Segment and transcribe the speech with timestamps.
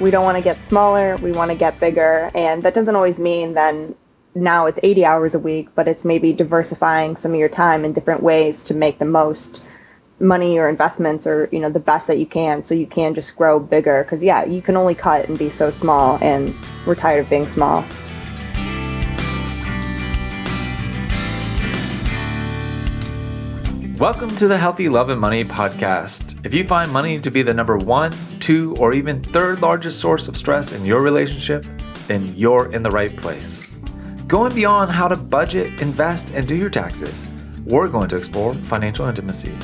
[0.00, 2.30] We don't want to get smaller, we want to get bigger.
[2.34, 3.94] And that doesn't always mean then
[4.34, 7.92] now it's 80 hours a week, but it's maybe diversifying some of your time in
[7.92, 9.60] different ways to make the most
[10.18, 13.34] money or investments or you know the best that you can so you can just
[13.36, 16.54] grow bigger because yeah you can only cut and be so small and
[16.86, 17.82] we're tired of being small
[24.00, 26.42] Welcome to the Healthy Love and Money podcast.
[26.46, 28.14] If you find money to be the number one,
[28.50, 31.64] two, or even third largest source of stress in your relationship,
[32.08, 33.68] then you're in the right place.
[34.26, 37.28] Going beyond how to budget, invest, and do your taxes,
[37.64, 39.54] we're going to explore financial intimacy.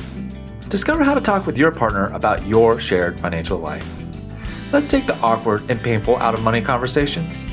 [0.69, 3.85] Discover how to talk with your partner about your shared financial life.
[4.71, 7.43] Let's take the awkward and painful out of money conversations.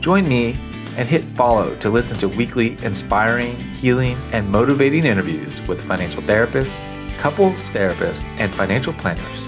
[0.00, 0.56] Join me
[0.96, 6.80] and hit follow to listen to weekly inspiring, healing, and motivating interviews with financial therapists,
[7.18, 9.41] couples therapists, and financial planners,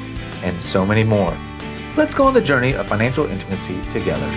[0.44, 1.36] and so many more.
[1.96, 4.28] Let's go on the journey of financial intimacy together.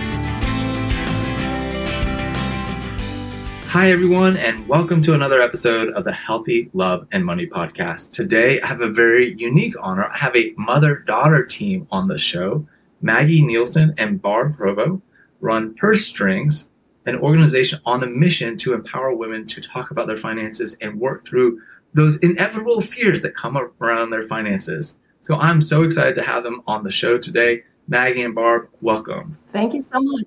[3.68, 8.12] Hi, everyone, and welcome to another episode of the Healthy Love and Money podcast.
[8.12, 10.06] Today, I have a very unique honor.
[10.06, 12.66] I have a mother daughter team on the show.
[13.02, 15.02] Maggie Nielsen and Barb Provost
[15.42, 16.70] run Purse Strings,
[17.04, 21.26] an organization on a mission to empower women to talk about their finances and work
[21.26, 21.60] through
[21.92, 24.96] those inevitable fears that come around their finances.
[25.28, 27.62] So I'm so excited to have them on the show today.
[27.86, 29.36] Maggie and Barb, welcome.
[29.52, 30.24] Thank you so much.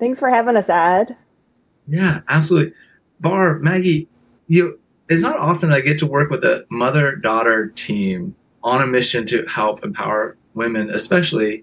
[0.00, 1.16] thanks for having us ed
[1.86, 2.74] Yeah, absolutely.
[3.20, 4.08] Barb, Maggie,
[4.48, 8.88] you it's not often I get to work with a mother daughter team on a
[8.88, 11.62] mission to help empower women, especially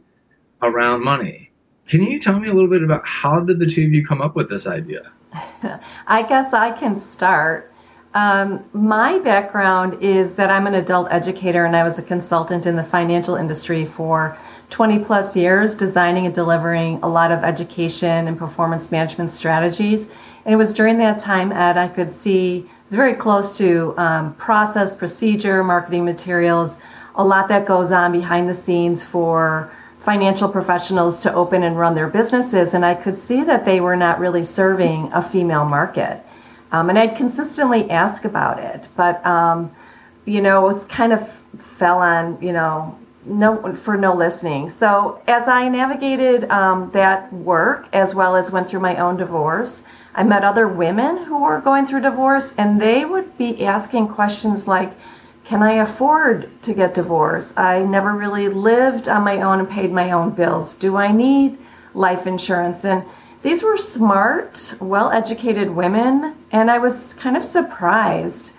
[0.61, 1.51] around money.
[1.87, 4.21] Can you tell me a little bit about how did the two of you come
[4.21, 5.11] up with this idea?
[6.07, 7.70] I guess I can start.
[8.13, 12.75] Um, my background is that I'm an adult educator and I was a consultant in
[12.75, 14.37] the financial industry for
[14.69, 20.07] 20 plus years, designing and delivering a lot of education and performance management strategies.
[20.43, 24.33] And it was during that time, Ed, I could see it's very close to um,
[24.35, 26.77] process, procedure, marketing materials,
[27.15, 29.71] a lot that goes on behind the scenes for
[30.01, 33.95] financial professionals to open and run their businesses, and I could see that they were
[33.95, 36.25] not really serving a female market.
[36.71, 39.71] Um, and I'd consistently ask about it, but um,
[40.25, 41.27] you know, it's kind of
[41.59, 44.69] fell on you know no for no listening.
[44.69, 49.83] So as I navigated um, that work as well as went through my own divorce,
[50.15, 54.67] I met other women who were going through divorce, and they would be asking questions
[54.67, 54.93] like
[55.43, 57.57] can I afford to get divorced?
[57.57, 60.75] I never really lived on my own and paid my own bills.
[60.75, 61.57] Do I need
[61.93, 62.85] life insurance?
[62.85, 63.03] And
[63.41, 68.51] these were smart, well educated women, and I was kind of surprised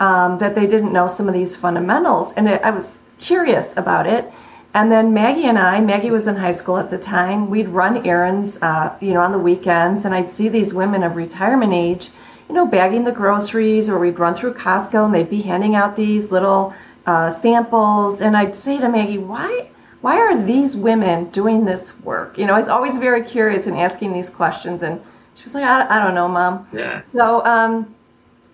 [0.00, 2.32] um, that they didn't know some of these fundamentals.
[2.34, 4.32] And it, I was curious about it.
[4.74, 8.06] And then Maggie and I, Maggie was in high school at the time, we'd run
[8.06, 12.10] errands, uh, you know, on the weekends, and I'd see these women of retirement age
[12.48, 15.96] you know, bagging the groceries, or we'd run through Costco and they'd be handing out
[15.96, 16.72] these little
[17.06, 18.20] uh, samples.
[18.20, 19.67] And I'd say to Maggie, why?
[20.00, 22.38] Why are these women doing this work?
[22.38, 25.00] You know, I was always very curious and asking these questions, and
[25.34, 27.02] she was like, "I, I don't know, mom." Yeah.
[27.12, 27.94] So, um,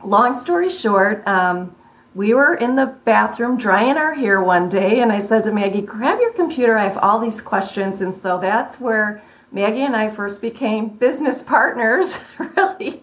[0.03, 1.75] long story short, um,
[2.15, 5.83] we were in the bathroom drying our hair one day, and I said to Maggie,
[5.83, 6.79] "Grab your computer.
[6.79, 9.23] I have all these questions." And so that's where
[9.53, 12.19] Maggie and I first became business partners.
[12.39, 13.03] really,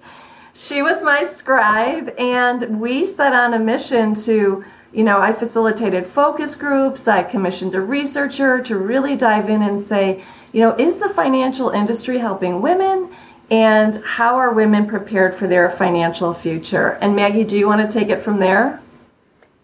[0.53, 4.63] she was my scribe, and we set on a mission to,
[4.93, 9.79] you know, I facilitated focus groups, I commissioned a researcher to really dive in and
[9.79, 13.13] say, you know, is the financial industry helping women?
[13.49, 16.97] And how are women prepared for their financial future?
[17.01, 18.81] And Maggie, do you want to take it from there?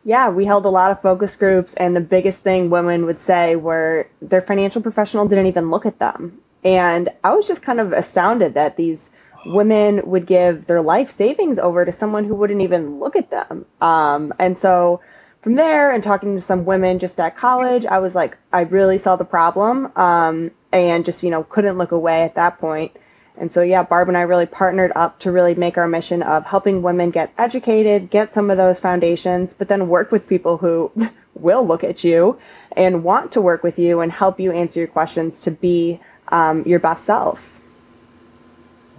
[0.03, 3.57] Yeah, we held a lot of focus groups, and the biggest thing women would say
[3.57, 6.39] were their financial professional didn't even look at them.
[6.63, 9.09] And I was just kind of astounded that these
[9.45, 13.65] women would give their life savings over to someone who wouldn't even look at them.
[13.81, 15.01] Um, and so
[15.41, 18.97] from there and talking to some women just at college, I was like, I really
[18.97, 22.95] saw the problem um, and just, you know, couldn't look away at that point.
[23.39, 26.45] And so, yeah, Barb and I really partnered up to really make our mission of
[26.45, 30.91] helping women get educated, get some of those foundations, but then work with people who
[31.35, 32.39] will look at you
[32.75, 36.63] and want to work with you and help you answer your questions to be um,
[36.65, 37.57] your best self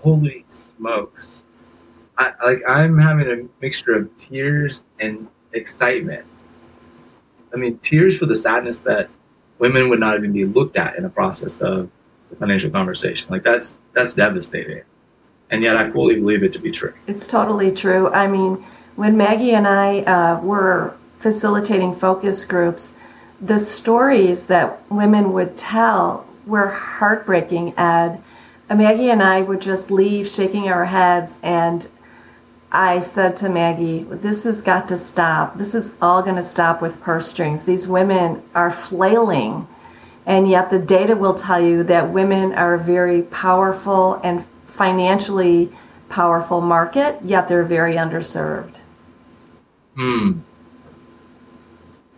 [0.02, 1.44] holy smokes.
[2.16, 6.24] I, like I'm having a mixture of tears and excitement.
[7.52, 9.08] I mean, tears for the sadness that
[9.58, 11.90] women would not even be looked at in the process of
[12.30, 13.28] the financial conversation.
[13.30, 14.82] Like that's that's devastating.
[15.50, 16.92] And yet I fully believe it to be true.
[17.06, 18.10] It's totally true.
[18.12, 18.64] I mean,
[18.96, 22.92] when Maggie and I uh, were facilitating focus groups,
[23.40, 28.22] the stories that women would tell were heartbreaking, Ed.
[28.68, 31.88] Maggie and I would just leave shaking our heads and
[32.70, 35.56] I said to Maggie, this has got to stop.
[35.56, 37.64] This is all going to stop with purse strings.
[37.64, 39.66] These women are flailing.
[40.26, 45.72] And yet the data will tell you that women are a very powerful and financially
[46.10, 48.76] powerful market, yet they're very underserved.
[49.96, 50.40] Hmm.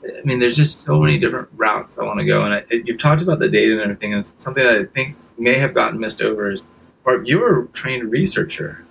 [0.04, 2.42] I mean, there's just so many different routes I want to go.
[2.44, 4.14] And I, you've talked about the data and everything.
[4.14, 6.64] And something that I think may have gotten missed over is,
[7.04, 8.84] or you're a trained researcher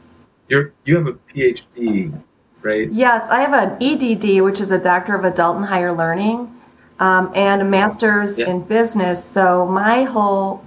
[0.50, 2.22] you're you have a PhD,
[2.62, 2.92] right?
[2.92, 6.54] Yes, I have an EDD, which is a Doctor of Adult and Higher Learning,
[7.00, 8.50] um, and a Master's yeah.
[8.50, 9.24] in Business.
[9.24, 10.64] So my whole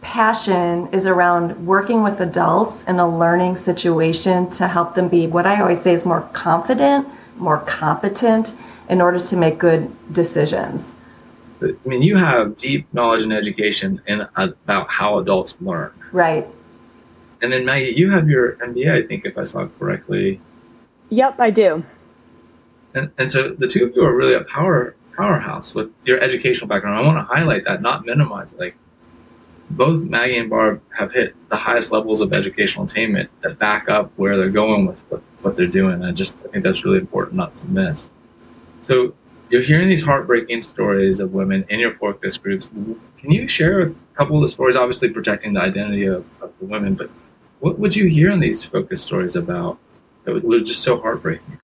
[0.00, 5.46] passion is around working with adults in a learning situation to help them be what
[5.46, 7.08] I always say is more confident,
[7.38, 8.54] more competent
[8.88, 10.94] in order to make good decisions.
[11.60, 15.90] I mean, you have deep knowledge and education in about how adults learn.
[16.12, 16.46] Right.
[17.42, 20.40] And then Maggie, you have your MBA, I think, if I saw correctly.
[21.10, 21.84] Yep, I do.
[22.94, 26.68] And, and so the two of you are really a power powerhouse with your educational
[26.68, 26.98] background.
[26.98, 28.58] I want to highlight that, not minimize it.
[28.58, 28.76] Like
[29.70, 34.12] both Maggie and Barb have hit the highest levels of educational attainment that back up
[34.16, 36.04] where they're going with what, what they're doing.
[36.04, 38.10] I just I think that's really important not to miss.
[38.82, 39.14] So
[39.50, 42.68] you're hearing these heartbreaking stories of women in your focus groups.
[43.18, 46.66] Can you share a couple of the stories, obviously protecting the identity of, of the
[46.66, 47.10] women, but
[47.66, 49.76] what would you hear in these focus stories about
[50.22, 51.58] that was just so heartbreaking?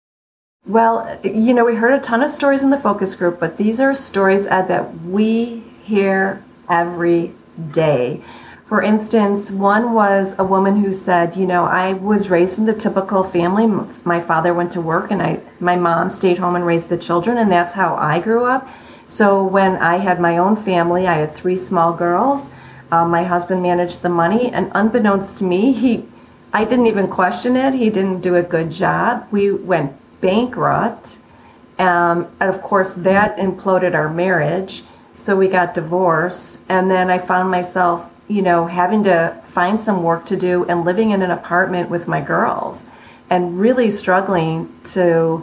[0.67, 3.79] Well, you know, we heard a ton of stories in the focus group, but these
[3.79, 7.33] are stories, Ed, that we hear every
[7.71, 8.21] day.
[8.67, 12.75] For instance, one was a woman who said, you know, I was raised in the
[12.75, 13.69] typical family.
[14.05, 17.39] My father went to work and I my mom stayed home and raised the children
[17.39, 18.67] and that's how I grew up.
[19.07, 22.51] So when I had my own family, I had three small girls
[22.93, 26.05] uh, my husband managed the money, and unbeknownst to me, he
[26.53, 27.73] I didn't even question it.
[27.73, 29.27] He didn't do a good job.
[29.31, 31.17] We went bankrupt.
[31.79, 34.85] Um, and of course, that imploded our marriage.
[35.15, 36.59] So we got divorced.
[36.69, 40.85] And then I found myself, you know, having to find some work to do and
[40.85, 42.83] living in an apartment with my girls
[43.31, 45.43] and really struggling to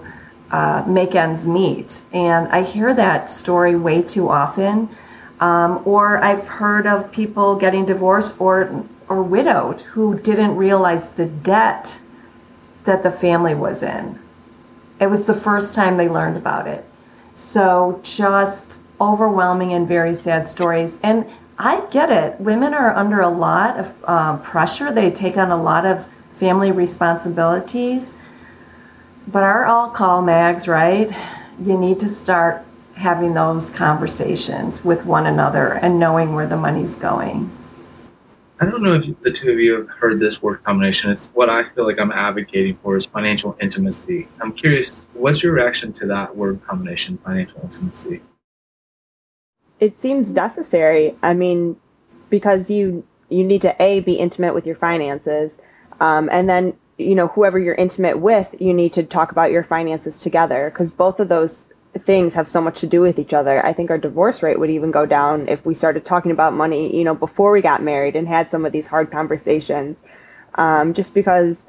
[0.51, 2.01] uh, make ends meet.
[2.13, 4.89] And I hear that story way too often.
[5.39, 11.25] Um, or I've heard of people getting divorced or or widowed who didn't realize the
[11.25, 11.97] debt
[12.85, 14.19] that the family was in.
[14.99, 16.85] It was the first time they learned about it.
[17.33, 20.99] So just overwhelming and very sad stories.
[21.01, 21.25] And
[21.57, 22.39] I get it.
[22.39, 24.91] Women are under a lot of um, pressure.
[24.91, 28.13] They take on a lot of family responsibilities.
[29.27, 31.11] But our all call mags, right?
[31.61, 32.65] You need to start
[32.99, 37.49] having those conversations with one another and knowing where the money's going.
[38.59, 41.09] I don't know if the two of you have heard this word combination.
[41.09, 44.27] It's what I feel like I'm advocating for is financial intimacy.
[44.41, 48.21] I'm curious, what's your reaction to that word combination, financial intimacy?
[49.79, 51.15] It seems necessary.
[51.23, 51.77] I mean,
[52.29, 55.57] because you you need to a be intimate with your finances,
[56.01, 59.63] um, and then you know whoever you're intimate with, you need to talk about your
[59.63, 61.65] finances together because both of those
[61.97, 63.65] things have so much to do with each other.
[63.65, 66.95] I think our divorce rate would even go down if we started talking about money,
[66.95, 69.97] you know, before we got married and had some of these hard conversations.
[70.55, 71.65] Um, just because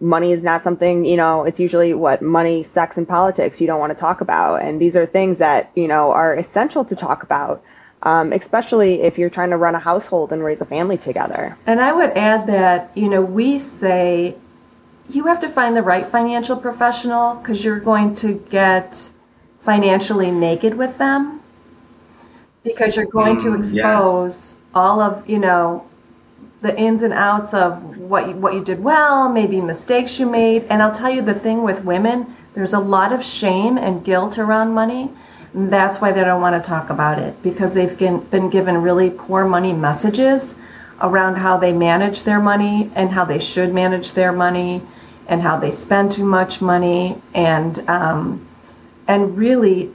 [0.00, 3.80] money is not something, you know, it's usually what money, sex, and politics you don't
[3.80, 4.62] want to talk about.
[4.62, 7.62] And these are things that, you know, are essential to talk about.
[8.02, 11.58] Um, especially if you're trying to run a household and raise a family together.
[11.66, 14.36] And I would add that, you know, we say
[15.10, 19.09] you have to find the right financial professional because you're going to get
[19.62, 21.40] financially naked with them
[22.62, 24.54] because you're going mm, to expose yes.
[24.74, 25.86] all of you know
[26.62, 30.64] the ins and outs of what you, what you did well, maybe mistakes you made.
[30.68, 34.38] And I'll tell you the thing with women, there's a lot of shame and guilt
[34.38, 35.10] around money.
[35.54, 39.10] And that's why they don't want to talk about it because they've been given really
[39.10, 40.54] poor money messages
[41.00, 44.82] around how they manage their money and how they should manage their money
[45.28, 48.46] and how they spend too much money and um,
[49.10, 49.90] and really,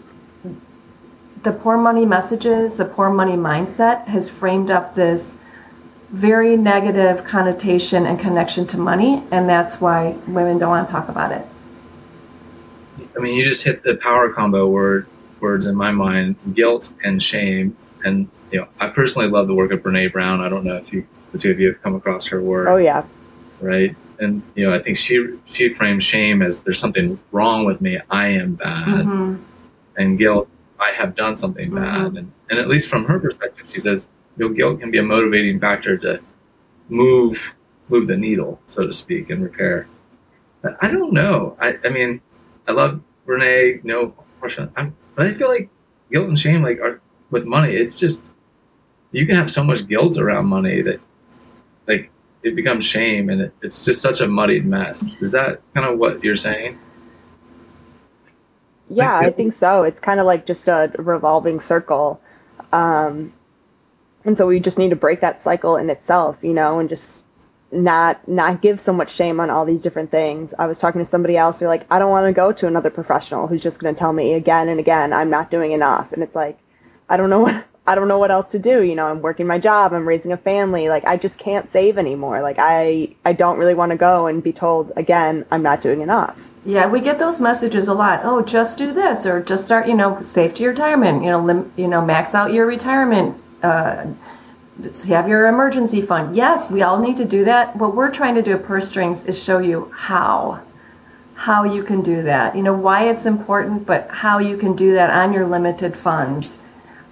[1.43, 5.36] the poor money messages, the poor money mindset has framed up this
[6.10, 11.07] very negative connotation and connection to money, and that's why women don't want to talk
[11.07, 11.48] about it.
[13.15, 15.07] I mean, you just hit the power combo word
[15.39, 17.77] words in my mind: guilt and shame.
[18.03, 20.41] And you know, I personally love the work of Brene Brown.
[20.41, 22.67] I don't know if you, the two of you, have come across her work.
[22.67, 23.05] Oh yeah.
[23.62, 27.81] Right and you know i think she she frames shame as there's something wrong with
[27.81, 29.43] me i am bad mm-hmm.
[29.97, 30.47] and guilt
[30.79, 31.83] I have done something mm-hmm.
[31.83, 32.17] bad.
[32.17, 34.07] And, and at least from her perspective, she says,
[34.38, 36.19] you know, guilt can be a motivating factor to
[36.89, 37.55] move
[37.88, 39.88] move the needle, so to speak, and repair.
[40.63, 41.55] But I don't know.
[41.62, 42.19] I, I mean,
[42.67, 44.07] I love Brene, no
[44.39, 44.71] question.
[44.75, 45.69] I'm, but I feel like
[46.12, 47.75] guilt and shame, like, are with money.
[47.75, 48.31] It's just
[49.12, 51.00] you can have so much guilt around money that,
[51.88, 52.09] like,
[52.45, 55.03] it becomes shame, and it, it's just such a muddied mess.
[55.19, 56.79] Is that kind of what you're saying?
[58.87, 59.81] Yeah, I think so.
[59.81, 62.21] It's kind of like just a revolving circle.
[62.71, 63.33] Um,
[64.23, 67.23] and so we just need to break that cycle in itself, you know, and just
[67.71, 70.53] not not give so much shame on all these different things.
[70.57, 72.91] I was talking to somebody else who like, I don't want to go to another
[72.91, 76.21] professional who's just going to tell me again and again I'm not doing enough, and
[76.21, 76.59] it's like,
[77.09, 78.81] I don't know what I don't know what else to do.
[78.81, 80.89] You know, I'm working my job, I'm raising a family.
[80.89, 82.41] Like I just can't save anymore.
[82.41, 86.01] Like I I don't really want to go and be told again I'm not doing
[86.01, 86.51] enough.
[86.65, 88.21] Yeah, we get those messages a lot.
[88.23, 91.39] Oh, just do this or just start, you know, save to your retirement, you know,
[91.39, 94.05] lim- you know, max out your retirement uh,
[95.07, 96.35] have your emergency fund.
[96.35, 97.75] Yes, we all need to do that.
[97.75, 100.61] What we're trying to do at Purse Strings is show you how
[101.35, 102.55] how you can do that.
[102.55, 106.57] You know why it's important, but how you can do that on your limited funds.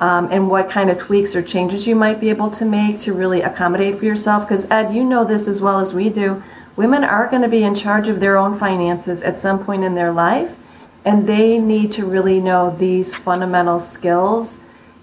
[0.03, 3.13] Um, and what kind of tweaks or changes you might be able to make to
[3.13, 4.43] really accommodate for yourself.
[4.43, 6.43] Because, Ed, you know this as well as we do.
[6.75, 9.95] Women are going to be in charge of their own finances at some point in
[9.95, 10.57] their life,
[11.05, 14.57] and they need to really know these fundamental skills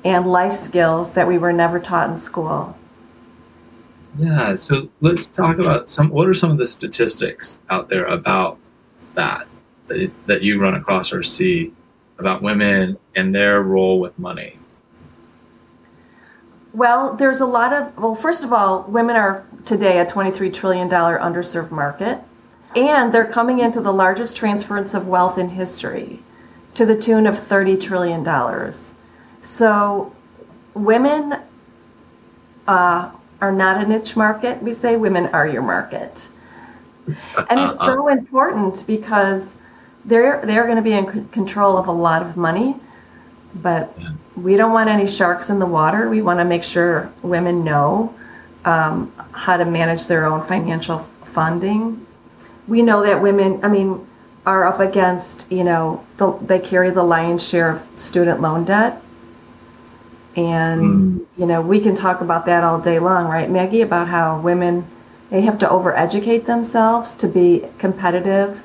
[0.04, 2.76] and life skills that we were never taught in school.
[4.18, 6.10] Yeah, so let's talk about some.
[6.10, 8.58] What are some of the statistics out there about
[9.14, 9.46] that
[9.88, 11.72] that, that you run across or see
[12.18, 14.59] about women and their role with money?
[16.72, 20.88] Well, there's a lot of, well, first of all, women are today a $23 trillion
[20.88, 22.20] underserved market,
[22.76, 26.20] and they're coming into the largest transference of wealth in history
[26.74, 28.72] to the tune of $30 trillion.
[29.42, 30.14] So,
[30.74, 31.40] women
[32.68, 33.10] uh,
[33.40, 34.62] are not a niche market.
[34.62, 36.28] We say women are your market,
[37.48, 38.12] and it's so uh-uh.
[38.12, 39.54] important because
[40.04, 42.76] they're they're going to be in control of a lot of money,
[43.54, 43.96] but
[44.36, 46.08] we don't want any sharks in the water.
[46.08, 48.14] We want to make sure women know
[48.64, 52.06] um, how to manage their own financial funding.
[52.68, 54.06] We know that women, I mean,
[54.46, 59.02] are up against, you know, the, they carry the lion's share of student loan debt
[60.36, 61.26] and mm.
[61.36, 64.86] you know we can talk about that all day long right maggie about how women
[65.30, 68.62] they have to overeducate themselves to be competitive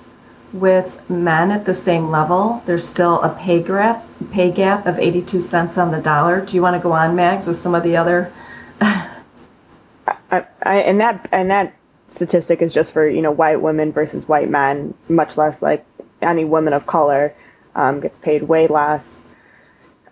[0.54, 5.40] with men at the same level there's still a pay gap pay gap of 82
[5.40, 6.42] cents on the dollar.
[6.42, 8.32] Do you want to go on mags with some of the other?
[8.82, 11.76] I, I, and that and that
[12.08, 15.86] statistic is just for you know white women versus white men much less like
[16.22, 17.34] any woman of color
[17.76, 19.24] um, gets paid way less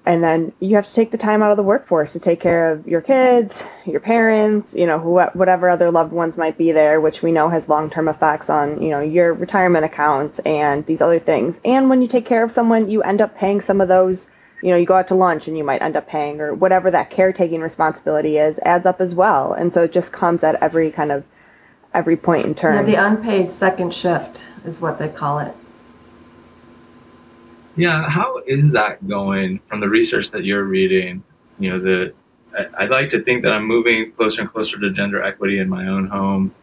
[0.06, 2.72] and then you have to take the time out of the workforce to take care
[2.72, 7.22] of your kids, your parents, you know, whatever other loved ones might be there, which
[7.22, 11.58] we know has long-term effects on, you know, your retirement accounts and these other things.
[11.64, 14.28] And when you take care of someone, you end up paying some of those,
[14.62, 16.92] you know, you go out to lunch and you might end up paying or whatever
[16.92, 19.54] that caretaking responsibility is adds up as well.
[19.54, 21.24] And so it just comes at every kind of
[21.94, 22.76] every point in turn.
[22.76, 25.56] Yeah, the unpaid second shift is what they call it.
[27.76, 31.24] Yeah, how is that going from the research that you're reading?
[31.60, 32.14] You know, the
[32.78, 35.70] I, would like to think that I'm moving closer and closer to gender equity in
[35.70, 36.54] my own home,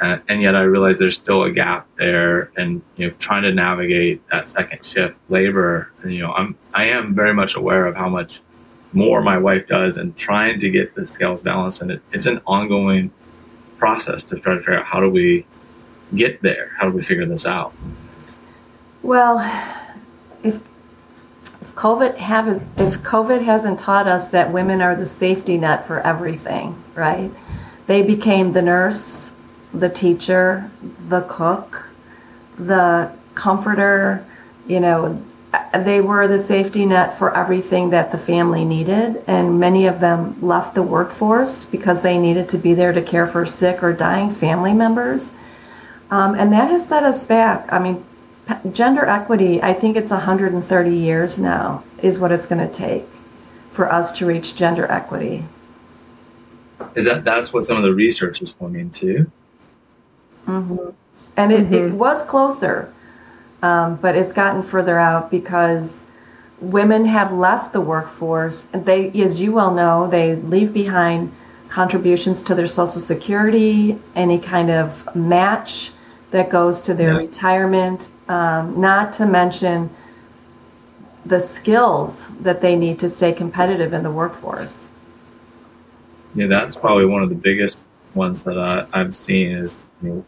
[0.00, 2.52] uh, and yet I realize there's still a gap there.
[2.56, 6.86] And you know, trying to navigate that second shift labor, and, you know, I'm I
[6.86, 8.40] am very much aware of how much
[8.92, 11.82] more my wife does, and trying to get the scales balanced.
[11.82, 13.10] And it, it's an ongoing
[13.78, 15.44] process to try to figure out how do we
[16.14, 16.72] get there?
[16.78, 17.74] How do we figure this out?
[19.02, 19.38] Well,
[20.46, 20.60] if
[21.60, 26.00] if COVID haven't if COVID hasn't taught us that women are the safety net for
[26.00, 27.30] everything, right?
[27.86, 29.30] They became the nurse,
[29.72, 30.70] the teacher,
[31.08, 31.86] the cook,
[32.58, 34.26] the comforter,
[34.66, 35.22] you know,
[35.84, 40.36] they were the safety net for everything that the family needed and many of them
[40.42, 44.30] left the workforce because they needed to be there to care for sick or dying
[44.30, 45.30] family members
[46.10, 48.04] um, and that has set us back i mean
[48.72, 53.04] gender equity, I think it's 130 years now, is what it's going to take
[53.72, 55.44] for us to reach gender equity.
[56.94, 59.30] Is that that's what some of the research is pointing to?
[60.46, 60.90] Mm-hmm.
[61.36, 61.74] And it, mm-hmm.
[61.74, 62.92] it, was closer,
[63.62, 66.02] um, but it's gotten further out because
[66.60, 71.32] women have left the workforce, and they, as you well know, they leave behind
[71.68, 75.90] contributions to their social security, any kind of match
[76.30, 77.18] that goes to their yeah.
[77.18, 79.90] retirement, um, not to mention
[81.24, 84.86] the skills that they need to stay competitive in the workforce.
[86.34, 87.80] Yeah, that's probably one of the biggest
[88.14, 90.24] ones that I, I've seen is, you know,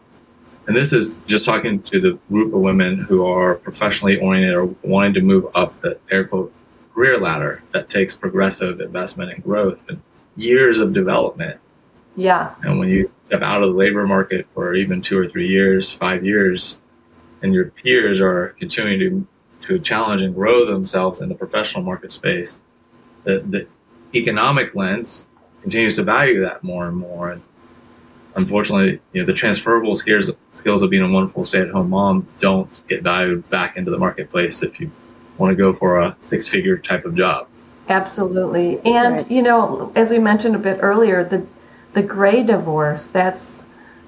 [0.67, 4.65] and this is just talking to the group of women who are professionally oriented or
[4.83, 6.53] wanting to move up the air quote
[6.93, 10.01] career ladder that takes progressive investment and growth and
[10.35, 11.59] years of development.
[12.15, 12.53] Yeah.
[12.63, 15.91] And when you step out of the labor market for even two or three years,
[15.91, 16.81] five years,
[17.41, 19.27] and your peers are continuing to
[19.61, 22.61] to challenge and grow themselves in the professional market space,
[23.23, 23.67] the, the
[24.17, 25.27] economic lens
[25.61, 27.31] continues to value that more and more.
[27.31, 27.41] And
[28.35, 33.03] unfortunately, you know, the transferable skills skills of being a wonderful stay-at-home mom don't get
[33.03, 34.91] valued back into the marketplace if you
[35.37, 37.47] want to go for a six-figure type of job.
[37.87, 38.79] Absolutely.
[38.85, 39.31] And right.
[39.31, 41.45] you know, as we mentioned a bit earlier, the
[41.93, 43.58] the gray divorce, that's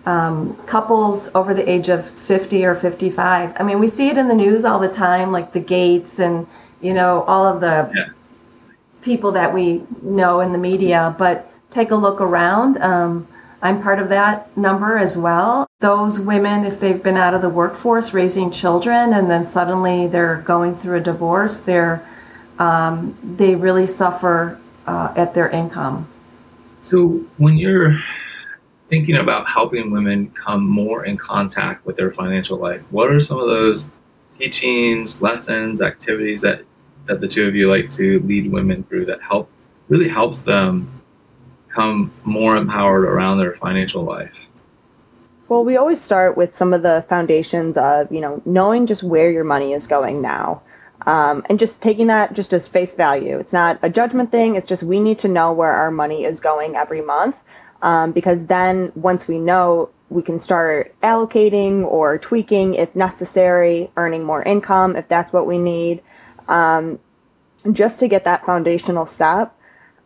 [0.05, 3.53] um, couples over the age of 50 or 55.
[3.55, 6.47] I mean, we see it in the news all the time, like the Gates and,
[6.81, 8.09] you know, all of the yeah.
[9.01, 11.15] people that we know in the media.
[11.17, 12.81] But take a look around.
[12.81, 13.27] Um,
[13.61, 15.67] I'm part of that number as well.
[15.79, 20.37] Those women, if they've been out of the workforce raising children and then suddenly they're
[20.37, 22.03] going through a divorce, they're,
[22.57, 26.07] um, they really suffer uh, at their income.
[26.81, 27.99] So when you're
[28.91, 33.39] thinking about helping women come more in contact with their financial life, what are some
[33.39, 33.87] of those
[34.37, 36.63] teachings, lessons, activities that
[37.07, 39.49] that the two of you like to lead women through that help
[39.87, 41.01] really helps them
[41.69, 44.47] come more empowered around their financial life?
[45.47, 49.31] Well, we always start with some of the foundations of, you know, knowing just where
[49.31, 50.61] your money is going now.
[51.05, 53.39] Um, and just taking that just as face value.
[53.39, 54.55] It's not a judgment thing.
[54.55, 57.37] It's just we need to know where our money is going every month
[57.81, 64.23] um, because then once we know, we can start allocating or tweaking if necessary, earning
[64.23, 66.01] more income if that's what we need,
[66.47, 66.99] um,
[67.71, 69.55] just to get that foundational step.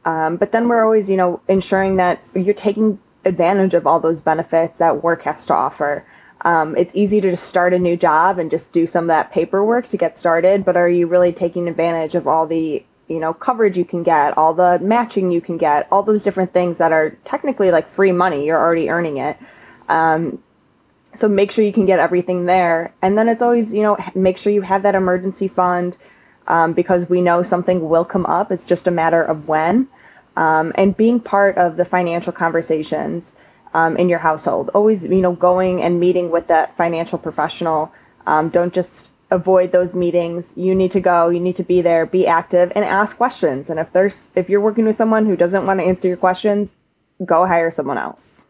[0.05, 4.22] Um, but then we're always, you know, ensuring that you're taking advantage of all those
[4.22, 6.05] benefits that work has to offer.
[6.42, 9.31] Um, it's easy to just start a new job and just do some of that
[9.31, 13.33] paperwork to get started, but are you really taking advantage of all the you know
[13.33, 16.91] coverage you can get all the matching you can get all those different things that
[16.91, 19.37] are technically like free money you're already earning it.
[19.87, 20.41] Um,
[21.13, 22.94] so make sure you can get everything there.
[23.01, 25.98] And then it's always you know make sure you have that emergency fund
[26.48, 28.51] um, because we know something will come up.
[28.51, 29.87] It's just a matter of when.
[30.35, 33.31] Um, and being part of the financial conversations
[33.74, 34.72] um, in your household.
[34.74, 37.94] Always you know going and meeting with that financial professional.
[38.27, 40.52] Um, don't just avoid those meetings.
[40.56, 43.70] You need to go, you need to be there, be active and ask questions.
[43.70, 46.76] And if there's if you're working with someone who doesn't want to answer your questions,
[47.24, 48.46] go hire someone else.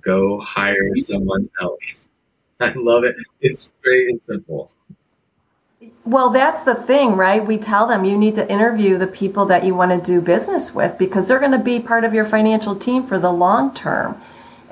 [0.00, 2.08] Go hire someone else.
[2.60, 3.16] I love it.
[3.40, 4.70] It's straight and simple.
[6.04, 7.44] Well, that's the thing, right?
[7.44, 10.72] We tell them you need to interview the people that you want to do business
[10.72, 14.20] with because they're going to be part of your financial team for the long term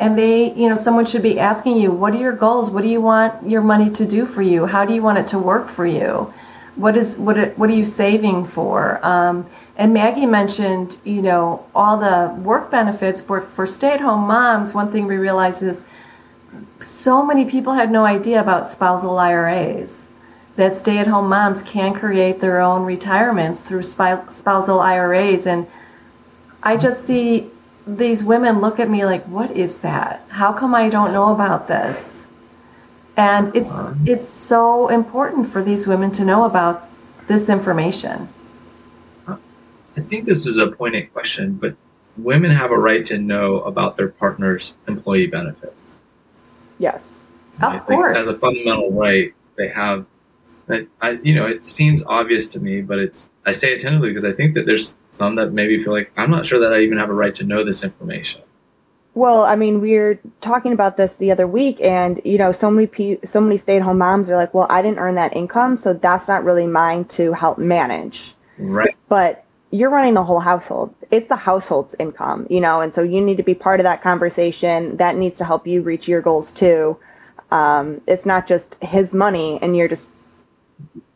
[0.00, 2.70] and they you know someone should be asking you what are your goals?
[2.70, 4.66] What do you want your money to do for you?
[4.66, 6.32] How do you want it to work for you?
[6.74, 9.04] What is what what are you saving for?
[9.06, 14.72] Um, and maggie mentioned you know all the work benefits for, for stay-at-home moms.
[14.72, 15.84] One thing we realized is
[16.80, 20.04] so many people had no idea about spousal iras
[20.56, 25.66] that stay-at-home moms can create their own retirements through spousal iras and
[26.62, 27.48] i just see
[27.86, 30.24] these women look at me like, "What is that?
[30.28, 32.22] How come I don't know about this?"
[33.16, 33.74] And it's
[34.06, 36.88] it's so important for these women to know about
[37.26, 38.28] this information.
[39.28, 41.74] I think this is a poignant question, but
[42.16, 46.00] women have a right to know about their partner's employee benefits.
[46.78, 47.24] Yes,
[47.60, 48.16] of course.
[48.16, 50.06] As a fundamental right, they have.
[50.66, 53.28] That I, you know, it seems obvious to me, but it's.
[53.44, 56.30] I say it tentatively because I think that there's some that maybe feel like I'm
[56.30, 58.42] not sure that I even have a right to know this information.
[59.14, 62.70] Well, I mean, we are talking about this the other week, and you know, so
[62.70, 65.92] many pe- so many stay-at-home moms are like, "Well, I didn't earn that income, so
[65.92, 68.96] that's not really mine to help manage." Right.
[69.08, 70.94] But you're running the whole household.
[71.10, 74.02] It's the household's income, you know, and so you need to be part of that
[74.02, 74.96] conversation.
[74.96, 76.96] That needs to help you reach your goals too.
[77.50, 80.10] Um, it's not just his money, and you're just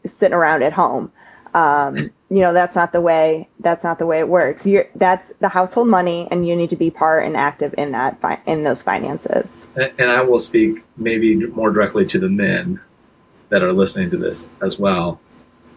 [0.05, 1.13] sitting around at home.
[1.55, 4.67] Um, you know that's not the way that's not the way it works.
[4.67, 8.43] You're that's the household money and you need to be part and active in that
[8.47, 9.69] in those finances.
[9.77, 12.81] And, and i will speak maybe more directly to the men
[13.51, 15.21] that are listening to this as well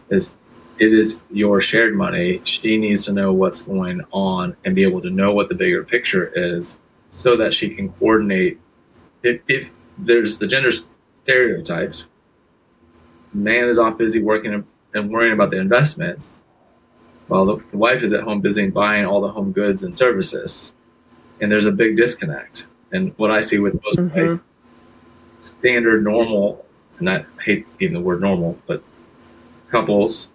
[0.10, 0.38] is
[0.80, 2.42] it is your shared money.
[2.44, 5.84] She needs to know what's going on and be able to know what the bigger
[5.84, 6.80] picture is
[7.12, 8.60] so that she can coordinate.
[9.24, 10.72] If, if there's the gender
[11.24, 12.08] stereotypes
[13.34, 16.44] man is off busy working and worrying about the investments,
[17.28, 20.74] while the, wife is at home busy buying all the home goods and services.
[21.42, 22.68] And there's a big disconnect.
[22.92, 24.32] And what I see with most Mhm.
[24.32, 24.42] like,
[25.42, 26.66] standard normal,
[27.00, 28.82] and I hate even the word normal, but
[29.70, 30.32] couples,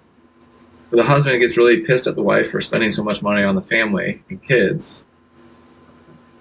[0.90, 3.54] where the husband gets really pissed at the wife for spending so much money on
[3.54, 5.04] the family and kids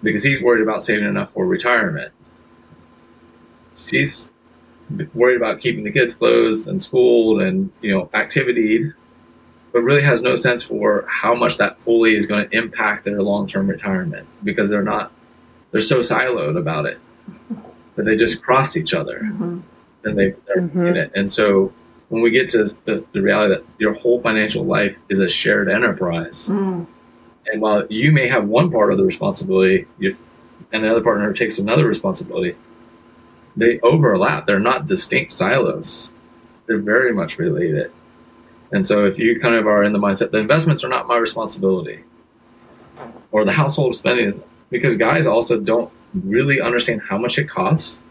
[0.04, 2.12] because he's worried about saving enough for retirement.
[3.78, 4.32] She's
[5.14, 8.92] worried about keeping the kids closed and schooled and you know activity,
[9.74, 13.22] but really has no sense for how much that fully is going to impact their
[13.22, 15.12] long-term retirement because they're not
[15.72, 17.00] they're so siloed about it
[17.96, 19.62] that they just cross each other Mhm.
[20.04, 20.88] and they, they're Mhm.
[20.90, 21.12] in it.
[21.16, 21.72] And so
[22.10, 25.70] when we get to the, the reality that your whole financial life is a shared
[25.70, 26.86] enterprise, Mm.
[27.52, 30.16] and while you may have one part of the responsibility, you,
[30.74, 32.56] and the other partner takes another responsibility,
[33.56, 34.48] they overlap.
[34.48, 36.12] They're not distinct silos.
[36.66, 37.92] They're very much related.
[38.72, 41.18] And so if you kind of are in the mindset, the investments are not my
[41.18, 42.04] responsibility,
[43.32, 48.02] or the household spending, because guys also don't really understand how much it costs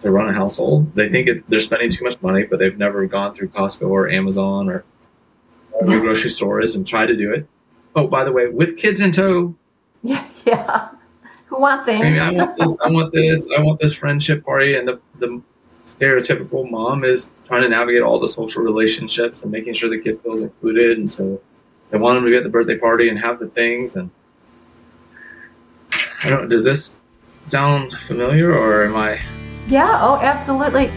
[0.00, 0.94] to run a household.
[0.94, 4.08] They think it, they're spending too much money, but they've never gone through Costco or
[4.08, 4.84] Amazon or
[5.82, 7.46] the grocery stores and tried to do it.
[7.96, 9.54] Oh, by the way, with kids in tow,
[10.02, 10.90] Yeah, yeah.
[11.46, 12.02] Who want things?
[12.02, 15.42] maybe I want this, I want this, I want this friendship party, and the the
[15.84, 20.20] stereotypical mom is trying to navigate all the social relationships and making sure the kid
[20.22, 21.40] feels included, and so
[21.90, 23.96] they want them to be at the birthday party and have the things.
[23.96, 24.10] And
[26.22, 26.48] I don't.
[26.48, 27.00] Does this
[27.44, 29.20] sound familiar, or am I?
[29.68, 30.90] yeah, oh, absolutely.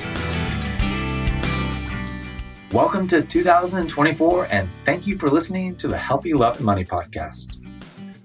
[2.72, 7.60] Welcome to 2024, and thank you for listening to the Healthy Love and Money podcast.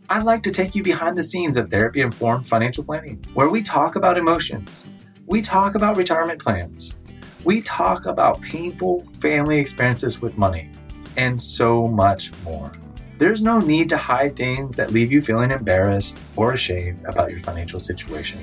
[0.09, 3.63] I'd like to take you behind the scenes of therapy informed financial planning, where we
[3.63, 4.85] talk about emotions,
[5.29, 6.97] we talk about retirement plans,
[7.45, 10.71] we talk about painful family experiences with money,
[11.19, 12.73] and so much more.
[13.19, 17.41] There's no need to hide things that leave you feeling embarrassed or ashamed about your
[17.41, 18.39] financial situation.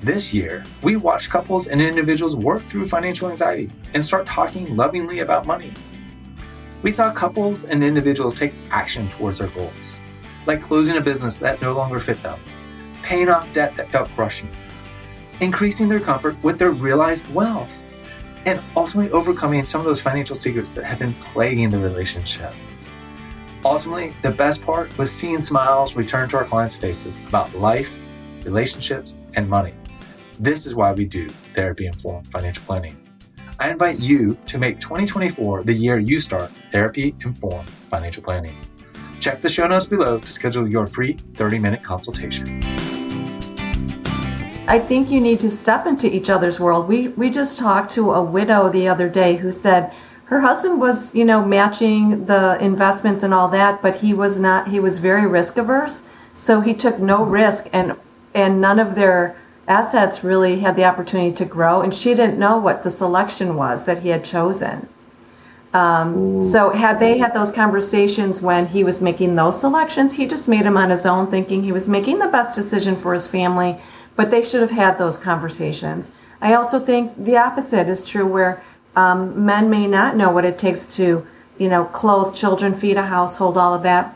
[0.00, 5.20] This year, we watch couples and individuals work through financial anxiety and start talking lovingly
[5.20, 5.72] about money.
[6.82, 10.00] We saw couples and individuals take action towards their goals,
[10.46, 12.40] like closing a business that no longer fit them,
[13.02, 14.50] paying off debt that felt crushing,
[15.40, 17.72] increasing their comfort with their realized wealth,
[18.46, 22.52] and ultimately overcoming some of those financial secrets that have been plaguing the relationship.
[23.64, 27.98] Ultimately, the best part was seeing smiles return to our clients' faces about life,
[28.44, 29.72] relationships, and money.
[30.38, 32.96] This is why we do therapy informed financial planning.
[33.58, 38.54] I invite you to make 2024 the year you start therapy informed financial planning.
[39.20, 42.60] Check the show notes below to schedule your free 30 minute consultation.
[44.66, 46.88] I think you need to step into each other's world.
[46.88, 49.92] We we just talked to a widow the other day who said
[50.26, 54.68] her husband was, you know, matching the investments and all that, but he was not
[54.68, 56.00] he was very risk averse.
[56.32, 57.94] So he took no risk and
[58.34, 59.36] and none of their
[59.68, 63.84] assets really had the opportunity to grow and she didn't know what the selection was
[63.84, 64.88] that he had chosen.
[65.74, 70.48] Um, so had they had those conversations when he was making those selections, he just
[70.48, 73.76] made them on his own, thinking he was making the best decision for his family.
[74.16, 76.10] But they should have had those conversations.
[76.40, 78.62] I also think the opposite is true, where
[78.96, 81.26] um, men may not know what it takes to,
[81.58, 84.14] you know, clothe children, feed a household, all of that.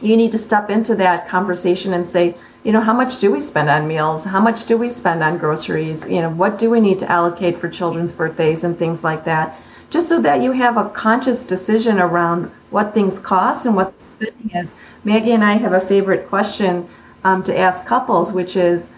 [0.00, 3.40] You need to step into that conversation and say, you know, how much do we
[3.40, 4.24] spend on meals?
[4.24, 6.06] How much do we spend on groceries?
[6.08, 9.58] You know, what do we need to allocate for children's birthdays and things like that?
[9.90, 14.04] Just so that you have a conscious decision around what things cost and what the
[14.04, 14.72] spending is.
[15.04, 16.88] Maggie and I have a favorite question
[17.22, 18.88] um, to ask couples, which is,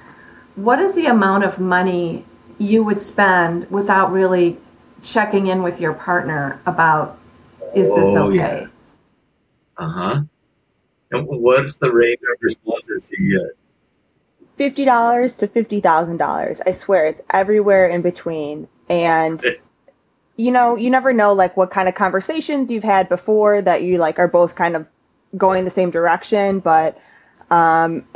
[0.56, 2.24] what is the amount of money
[2.58, 4.58] you would spend without really
[5.02, 7.18] checking in with your partner about
[7.74, 8.66] is this Oh, okay?
[9.78, 9.84] yeah.
[9.84, 10.22] Uh huh.
[11.12, 13.56] And what's the range of responses you get?
[14.56, 16.60] fifty dollars to fifty thousand dollars.
[16.66, 18.68] I swear it's everywhere in between.
[18.88, 19.46] And
[20.36, 23.98] you know, you never know like what kind of conversations you've had before that you
[23.98, 24.86] like are both kind of
[25.36, 27.00] going the same direction, but
[27.50, 28.06] um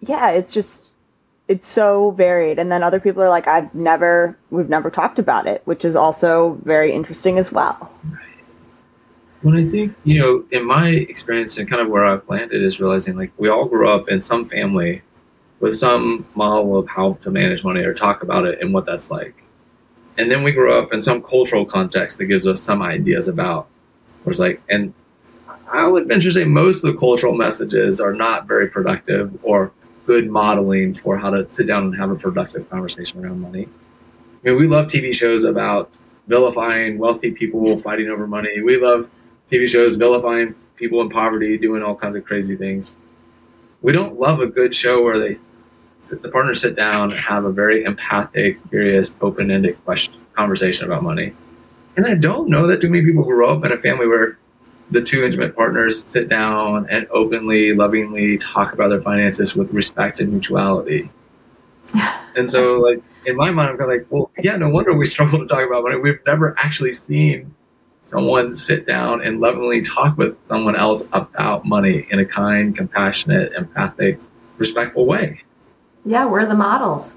[0.00, 0.92] yeah, it's just
[1.48, 2.58] it's so varied.
[2.58, 5.96] And then other people are like, I've never we've never talked about it, which is
[5.96, 7.90] also very interesting as well.
[9.42, 12.80] When I think, you know, in my experience and kind of where I've landed is
[12.80, 15.02] realizing like we all grew up in some family
[15.60, 19.10] with some model of how to manage money or talk about it and what that's
[19.10, 19.42] like.
[20.18, 23.68] And then we grew up in some cultural context that gives us some ideas about
[24.24, 24.92] where it's like, and
[25.70, 29.72] I would venture to say most of the cultural messages are not very productive or
[30.06, 33.68] good modeling for how to sit down and have a productive conversation around money.
[34.44, 35.90] I mean, we love TV shows about
[36.28, 38.62] vilifying wealthy people fighting over money.
[38.62, 39.10] We love
[39.50, 42.96] TV shows vilifying people in poverty doing all kinds of crazy things.
[43.82, 45.38] We don't love a good show where they
[46.08, 51.32] the partners sit down and have a very empathic, curious, open-ended question conversation about money.
[51.96, 54.38] And I don't know that too many people grow up in a family where
[54.90, 60.20] the two intimate partners sit down and openly, lovingly talk about their finances with respect
[60.20, 61.10] and mutuality.
[62.36, 65.06] and so, like in my mind, I'm kind of like, well, yeah, no wonder we
[65.06, 65.96] struggle to talk about money.
[65.96, 67.54] We've never actually seen
[68.02, 73.52] someone sit down and lovingly talk with someone else about money in a kind, compassionate,
[73.54, 74.20] empathic,
[74.58, 75.42] respectful way.
[76.04, 77.14] Yeah, we're the models.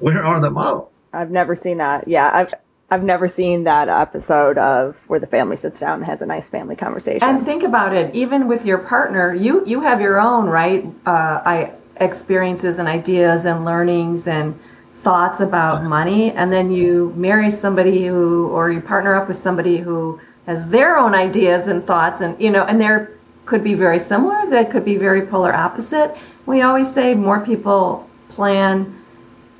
[0.00, 0.90] Where are the models?
[1.12, 2.08] I've never seen that.
[2.08, 2.52] Yeah, I've
[2.90, 6.48] I've never seen that episode of where the family sits down and has a nice
[6.48, 7.28] family conversation.
[7.28, 11.42] And think about it, even with your partner, you you have your own right uh,
[11.44, 14.58] I experiences and ideas and learnings and
[14.96, 19.78] thoughts about money, and then you marry somebody who or you partner up with somebody
[19.78, 23.10] who has their own ideas and thoughts, and you know, and there
[23.46, 26.16] could be very similar, that could be very polar opposite.
[26.46, 28.94] We always say more people plan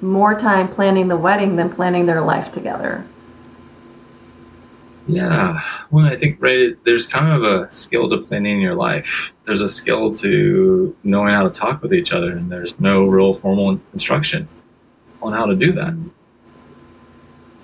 [0.01, 3.05] more time planning the wedding than planning their life together.
[5.07, 6.77] Yeah, well, I think right.
[6.85, 9.35] There's kind of a skill to planning your life.
[9.45, 13.35] There's a skill to knowing how to talk with each other, and there's no real
[13.35, 14.49] formal instruction
[15.23, 15.95] on how to do that.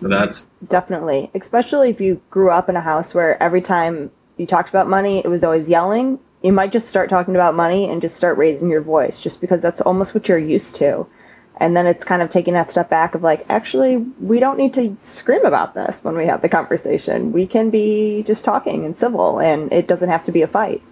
[0.01, 4.47] So that's definitely, especially if you grew up in a house where every time you
[4.47, 6.19] talked about money, it was always yelling.
[6.43, 9.61] You might just start talking about money and just start raising your voice, just because
[9.61, 11.07] that's almost what you're used to
[11.61, 14.73] and then it's kind of taking that step back of like actually we don't need
[14.75, 17.33] to scream about this when we have the conversation.
[17.33, 20.83] We can be just talking and civil and it doesn't have to be a fight.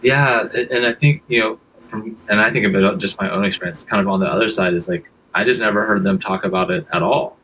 [0.00, 1.58] Yeah and i think you know
[1.88, 4.48] from and i think of it just my own experience kind of on the other
[4.48, 7.36] side is like i just never heard them talk about it at all.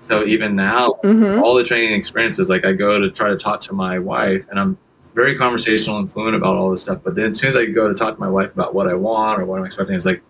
[0.00, 1.42] So even now mm-hmm.
[1.42, 4.60] all the training experiences like i go to try to talk to my wife and
[4.60, 4.76] i'm
[5.14, 7.88] very conversational and fluent about all this stuff but then as soon as i go
[7.88, 10.22] to talk to my wife about what i want or what i'm expecting it's like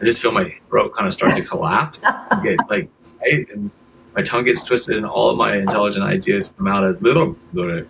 [0.00, 1.98] I just feel my throat kind of start to collapse,
[2.42, 2.88] get like
[3.20, 3.70] tight, and
[4.14, 7.36] my tongue gets twisted, and all of my intelligent ideas come out as little.
[7.54, 7.86] so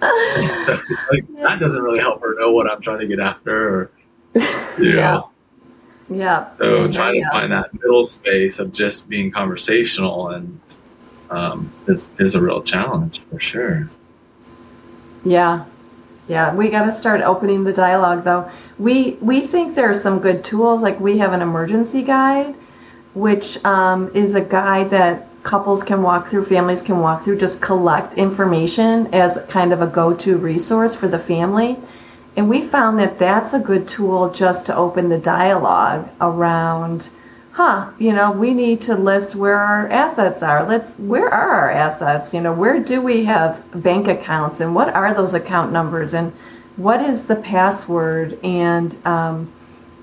[0.00, 1.42] it's like yeah.
[1.42, 3.90] that doesn't really help her know what I'm trying to get after, or
[4.34, 4.42] you
[4.78, 4.94] yeah.
[4.94, 5.30] know.
[6.08, 6.52] Yeah.
[6.56, 10.60] So yeah, trying to find that middle space of just being conversational and
[11.30, 13.88] um, is is a real challenge for sure.
[15.24, 15.66] Yeah,
[16.30, 18.48] yeah, we got to start opening the dialogue though.
[18.78, 20.80] We we think there are some good tools.
[20.80, 22.54] Like we have an emergency guide,
[23.14, 27.60] which um, is a guide that couples can walk through, families can walk through, just
[27.60, 31.76] collect information as kind of a go-to resource for the family.
[32.36, 37.10] And we found that that's a good tool just to open the dialogue around
[37.52, 40.66] huh, you know, we need to list where our assets are.
[40.66, 42.32] Let's, where are our assets?
[42.32, 46.32] You know, where do we have bank accounts and what are those account numbers and
[46.76, 49.52] what is the password and um,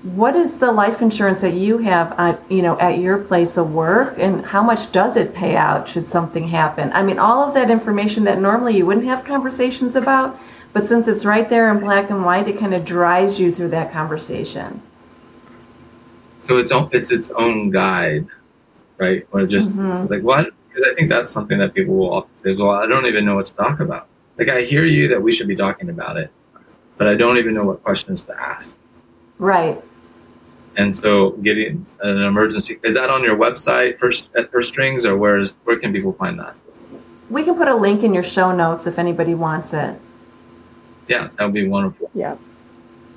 [0.02, 3.72] what is the life insurance that you have at, you know, at your place of
[3.72, 6.92] work and how much does it pay out should something happen?
[6.92, 10.38] I mean, all of that information that normally you wouldn't have conversations about,
[10.72, 13.70] but since it's right there in black and white, it kind of drives you through
[13.70, 14.82] that conversation
[16.48, 18.26] so it's own, it's its own guide,
[18.96, 19.26] right?
[19.32, 20.06] Or just mm-hmm.
[20.12, 20.50] like what?
[20.68, 23.36] Because I think that's something that people will often say, "Well, I don't even know
[23.36, 24.08] what to talk about."
[24.38, 26.30] Like I hear you that we should be talking about it,
[26.96, 28.78] but I don't even know what questions to ask.
[29.38, 29.80] Right.
[30.76, 35.18] And so, getting an emergency is that on your website first at Purse Strings, or
[35.18, 36.54] where is where can people find that?
[37.28, 40.00] We can put a link in your show notes if anybody wants it.
[41.08, 42.10] Yeah, that would be wonderful.
[42.14, 42.36] Yeah,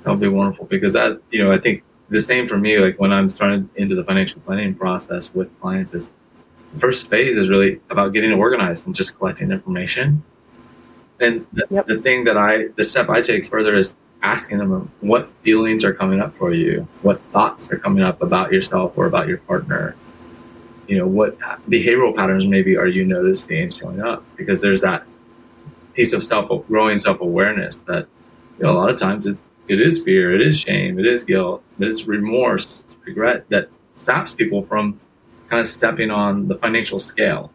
[0.02, 2.78] that would be wonderful because that you know I think the same for me.
[2.78, 6.10] Like when I'm starting into the financial planning process with clients, is
[6.72, 10.22] the first phase is really about getting organized and just collecting information.
[11.20, 11.86] And the, yep.
[11.86, 15.94] the thing that I, the step I take further is asking them what feelings are
[15.94, 19.96] coming up for you, what thoughts are coming up about yourself or about your partner.
[20.88, 24.24] You know, what behavioral patterns maybe are you noticing showing up?
[24.36, 25.06] Because there's that
[25.94, 28.08] piece of self growing self awareness that
[28.58, 29.42] you know, a lot of times it's
[29.72, 33.68] it is fear, it is shame, it is guilt, it is remorse, it's regret that
[33.94, 35.00] stops people from
[35.48, 37.52] kind of stepping on the financial scale.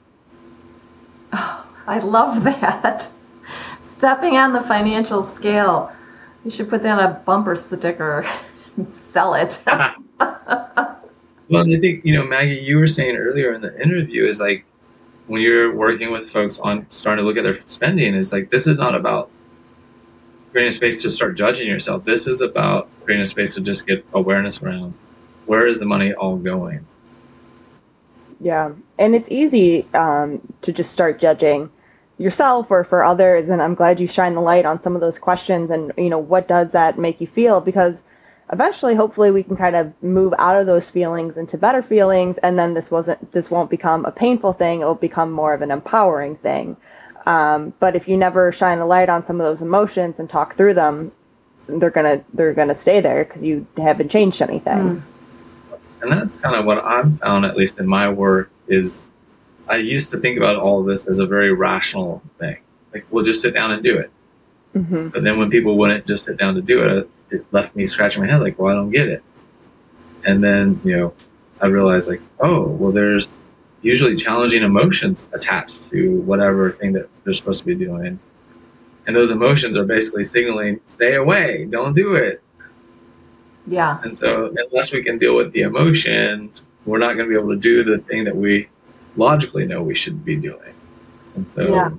[1.33, 3.09] Oh, I love that.
[3.79, 5.91] stepping on the financial scale.
[6.43, 8.25] You should put that on a bumper sticker,
[8.91, 9.61] sell it.
[9.67, 14.65] well, I think, you know, Maggie, you were saying earlier in the interview is like
[15.27, 18.65] when you're working with folks on starting to look at their spending, is like this
[18.65, 19.29] is not about
[20.51, 22.03] creating a space to start judging yourself.
[22.05, 24.93] This is about creating a space to just get awareness around
[25.45, 26.85] where is the money all going.
[28.39, 31.71] Yeah, and it's easy um, to just start judging
[32.17, 33.49] yourself or for others.
[33.49, 36.19] And I'm glad you shine the light on some of those questions and you know
[36.19, 38.01] what does that make you feel because
[38.51, 42.57] eventually hopefully we can kind of move out of those feelings into better feelings and
[42.57, 45.69] then this wasn't this won't become a painful thing it will become more of an
[45.69, 46.77] empowering thing
[47.27, 50.55] um, but if you never shine the light on some of those emotions and talk
[50.55, 51.11] through them
[51.67, 55.01] they're gonna they're gonna stay there because you haven't changed anything mm.
[56.01, 59.07] and that's kind of what i've found at least in my work is
[59.67, 62.57] i used to think about all of this as a very rational thing
[62.93, 64.09] like we'll just sit down and do it
[64.75, 65.09] mm-hmm.
[65.09, 68.23] but then when people wouldn't just sit down to do it it left me scratching
[68.23, 69.23] my head like, well, I don't get it.
[70.23, 71.13] And then, you know,
[71.61, 73.29] I realized like, oh, well, there's
[73.87, 78.19] usually challenging emotions attached to whatever thing that they're supposed to be doing.
[79.05, 82.41] And those emotions are basically signaling, stay away, don't do it.
[83.65, 83.99] Yeah.
[84.03, 86.51] And so, unless we can deal with the emotion,
[86.85, 88.67] we're not going to be able to do the thing that we
[89.15, 90.73] logically know we should be doing.
[91.35, 91.91] And so, yeah.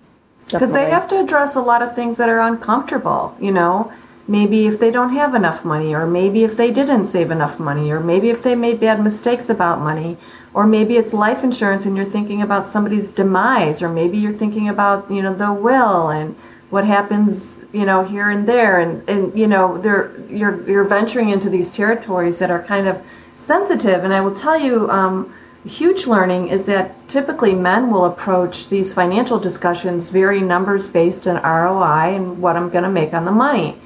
[0.51, 3.93] Because they have to address a lot of things that are uncomfortable, you know
[4.29, 7.91] maybe if they don't have enough money, or maybe if they didn't save enough money,
[7.91, 10.19] or maybe if they made bad mistakes about money,
[10.53, 14.69] or maybe it's life insurance and you're thinking about somebody's demise, or maybe you're thinking
[14.69, 16.37] about, you know, the will and
[16.69, 18.81] what happens, you know, here and there.
[18.81, 19.83] And, and you know,
[20.29, 23.03] you're, you're venturing into these territories that are kind of
[23.35, 24.05] sensitive.
[24.05, 28.93] And I will tell you, um, huge learning is that typically men will approach these
[28.93, 33.33] financial discussions very numbers based on ROI and what I'm going to make on the
[33.33, 33.79] money.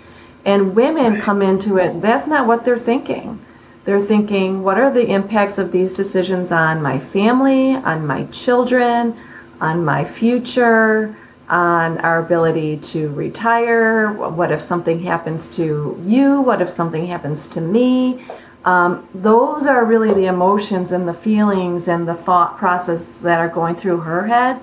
[0.45, 3.41] And women come into it, that's not what they're thinking.
[3.85, 9.17] They're thinking, what are the impacts of these decisions on my family, on my children,
[9.61, 11.17] on my future,
[11.49, 14.13] on our ability to retire?
[14.13, 16.41] What if something happens to you?
[16.41, 18.25] What if something happens to me?
[18.65, 23.49] Um, those are really the emotions and the feelings and the thought process that are
[23.49, 24.61] going through her head.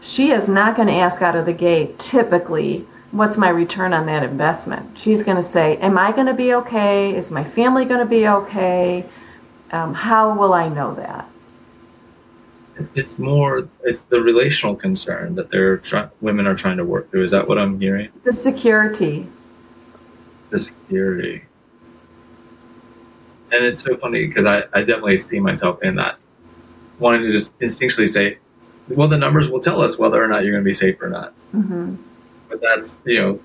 [0.00, 4.06] She is not going to ask out of the gate, typically, what's my return on
[4.06, 4.98] that investment?
[4.98, 7.16] She's going to say, Am I going to be okay?
[7.16, 9.06] Is my family going to be okay?
[9.72, 11.28] Um, how will I know that?
[12.94, 17.24] It's more, it's the relational concern that they're try- women are trying to work through.
[17.24, 18.10] Is that what I'm hearing?
[18.24, 19.26] The security.
[20.50, 21.44] The security.
[23.50, 26.18] And it's so funny because I, I definitely see myself in that,
[26.98, 28.38] wanting to just instinctually say,
[28.88, 31.08] well, the numbers will tell us whether or not you're going to be safe or
[31.08, 31.32] not.
[31.54, 31.96] Mm-hmm
[32.48, 33.40] but that's you know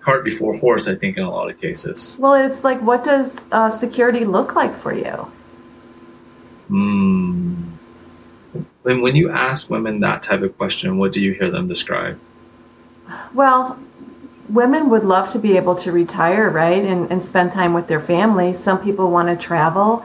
[0.00, 0.88] cart before horse.
[0.88, 2.16] I think in a lot of cases.
[2.18, 5.30] Well, it's like, what does uh, security look like for you?
[6.68, 7.54] Hmm.
[8.82, 12.18] When when you ask women that type of question, what do you hear them describe?
[13.34, 13.78] Well,
[14.48, 18.00] women would love to be able to retire, right, and, and spend time with their
[18.00, 18.52] family.
[18.52, 20.04] Some people want to travel.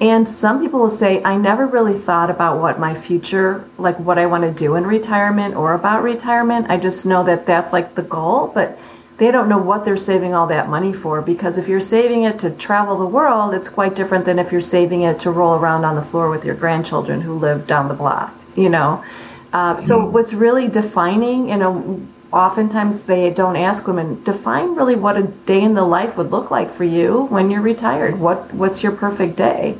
[0.00, 4.18] And some people will say, I never really thought about what my future, like what
[4.18, 6.66] I want to do in retirement or about retirement.
[6.68, 8.78] I just know that that's like the goal, but
[9.18, 12.40] they don't know what they're saving all that money for because if you're saving it
[12.40, 15.84] to travel the world, it's quite different than if you're saving it to roll around
[15.84, 19.04] on the floor with your grandchildren who live down the block, you know?
[19.52, 25.16] Uh, so what's really defining, you know, oftentimes they don't ask women define really what
[25.16, 28.82] a day in the life would look like for you when you're retired what what's
[28.82, 29.78] your perfect day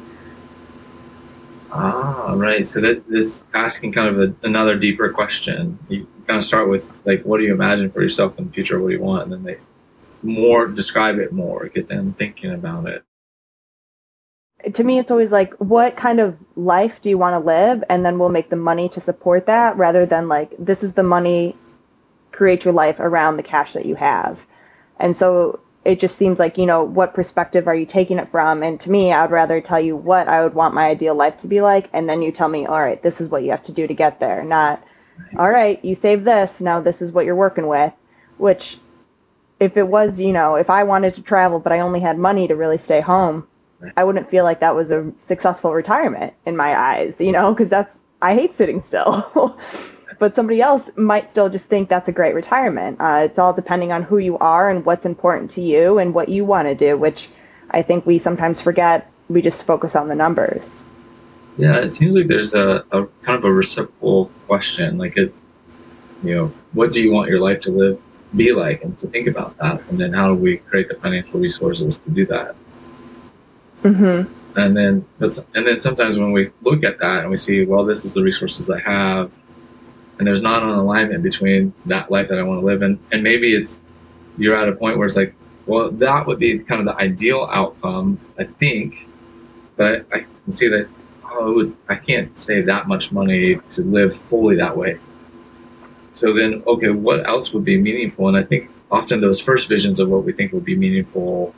[1.74, 2.68] ah right.
[2.68, 5.78] So that is asking kind of a, another deeper question.
[5.88, 8.80] You kind of start with like what do you imagine for yourself in the future?
[8.80, 9.24] What do you want?
[9.24, 9.58] And then they
[10.22, 13.04] more describe it more get them thinking about it.
[14.72, 17.84] To me it's always like what kind of life do you want to live?
[17.90, 21.02] And then we'll make the money to support that rather than like this is the
[21.02, 21.56] money
[22.32, 24.44] create your life around the cash that you have.
[24.98, 28.62] And so it just seems like, you know, what perspective are you taking it from?
[28.62, 31.46] And to me, I'd rather tell you what I would want my ideal life to
[31.46, 31.90] be like.
[31.92, 33.94] And then you tell me, all right, this is what you have to do to
[33.94, 34.42] get there.
[34.44, 34.82] Not,
[35.38, 36.60] all right, you save this.
[36.60, 37.92] Now this is what you're working with.
[38.38, 38.78] Which,
[39.60, 42.48] if it was, you know, if I wanted to travel, but I only had money
[42.48, 43.46] to really stay home,
[43.96, 47.68] I wouldn't feel like that was a successful retirement in my eyes, you know, because
[47.68, 49.58] that's, I hate sitting still.
[50.24, 52.96] but somebody else might still just think that's a great retirement.
[52.98, 56.30] Uh, it's all depending on who you are and what's important to you and what
[56.30, 57.28] you want to do, which
[57.72, 59.12] I think we sometimes forget.
[59.28, 60.82] We just focus on the numbers.
[61.58, 64.96] Yeah, it seems like there's a, a kind of a reciprocal question.
[64.96, 65.34] Like, it,
[66.22, 68.00] you know, what do you want your life to live,
[68.34, 71.38] be like, and to think about that, and then how do we create the financial
[71.38, 72.56] resources to do that?
[73.82, 74.32] Mm-hmm.
[74.58, 78.06] And then, and then sometimes when we look at that and we see, well, this
[78.06, 79.36] is the resources I have,
[80.18, 82.98] and there's not an alignment between that life that I want to live in.
[83.12, 83.80] And maybe it's
[84.38, 85.34] you're at a point where it's like,
[85.66, 89.08] well, that would be kind of the ideal outcome, I think.
[89.76, 90.88] But I, I can see that
[91.34, 94.98] oh, I can't save that much money to live fully that way.
[96.12, 98.28] So then, okay, what else would be meaningful?
[98.28, 101.54] And I think often those first visions of what we think would be meaningful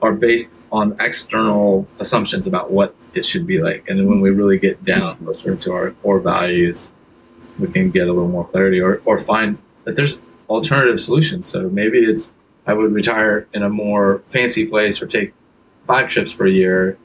[0.00, 3.88] are based on external assumptions about what it should be like.
[3.88, 6.92] And then when we really get down closer to our core values,
[7.58, 11.48] we can get a little more clarity or, or find that there's alternative solutions.
[11.48, 12.34] So maybe it's
[12.66, 15.34] I would retire in a more fancy place or take
[15.86, 16.96] five trips per year.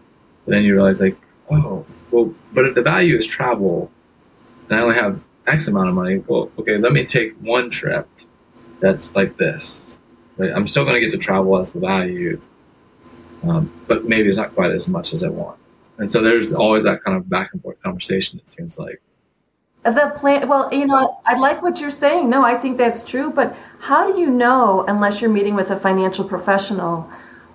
[0.46, 1.18] But then you realize like,
[1.50, 3.92] oh, well, but if the value is travel
[4.70, 8.08] and I only have X amount of money, well, okay, let me take one trip
[8.80, 9.98] that's like this.
[10.38, 10.52] Right?
[10.54, 12.40] I'm still going to get to travel as the value,
[13.44, 15.58] um, but maybe it's not quite as much as I want.
[15.98, 18.40] And so there's always that kind of back and forth conversation.
[18.40, 19.02] It seems like.
[19.88, 22.30] The plan, well, you know, I like what you're saying.
[22.30, 23.32] No, I think that's true.
[23.32, 27.10] But how do you know, unless you're meeting with a financial professional,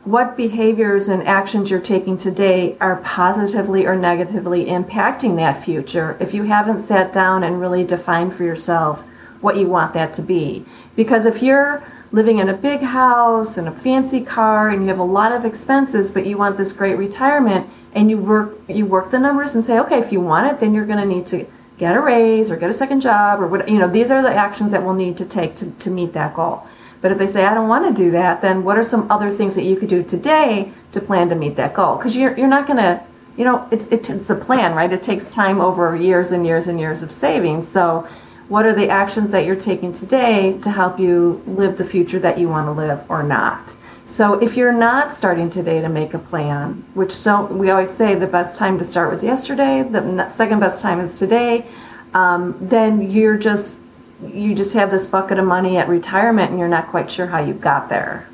[0.05, 6.33] what behaviors and actions you're taking today are positively or negatively impacting that future if
[6.33, 9.05] you haven't sat down and really defined for yourself
[9.43, 10.65] what you want that to be?
[10.97, 14.99] Because if you're living in a big house and a fancy car and you have
[14.99, 19.11] a lot of expenses, but you want this great retirement, and you work you work
[19.11, 21.47] the numbers and say, okay, if you want it, then you're going to need to
[21.83, 24.33] get a raise or get a second job or what you know these are the
[24.33, 26.65] actions that we'll need to take to, to meet that goal.
[27.01, 29.31] But if they say i don't want to do that then what are some other
[29.39, 31.97] things that you could do today to plan to meet that goal?
[31.97, 33.03] Because you're, you're not going to
[33.37, 34.93] you know it's, it's a plan right?
[34.93, 37.67] It takes time over years and years and years of savings.
[37.67, 38.07] So
[38.47, 42.39] what are the actions that you're taking today to help you live the future that
[42.39, 43.75] you want to live or not
[44.13, 48.15] so if you're not starting today to make a plan, which so we always say
[48.15, 51.65] the best time to start was yesterday, the second best time is today,
[52.13, 53.75] um, then you're just
[54.23, 57.41] you just have this bucket of money at retirement and you're not quite sure how
[57.41, 58.29] you got there.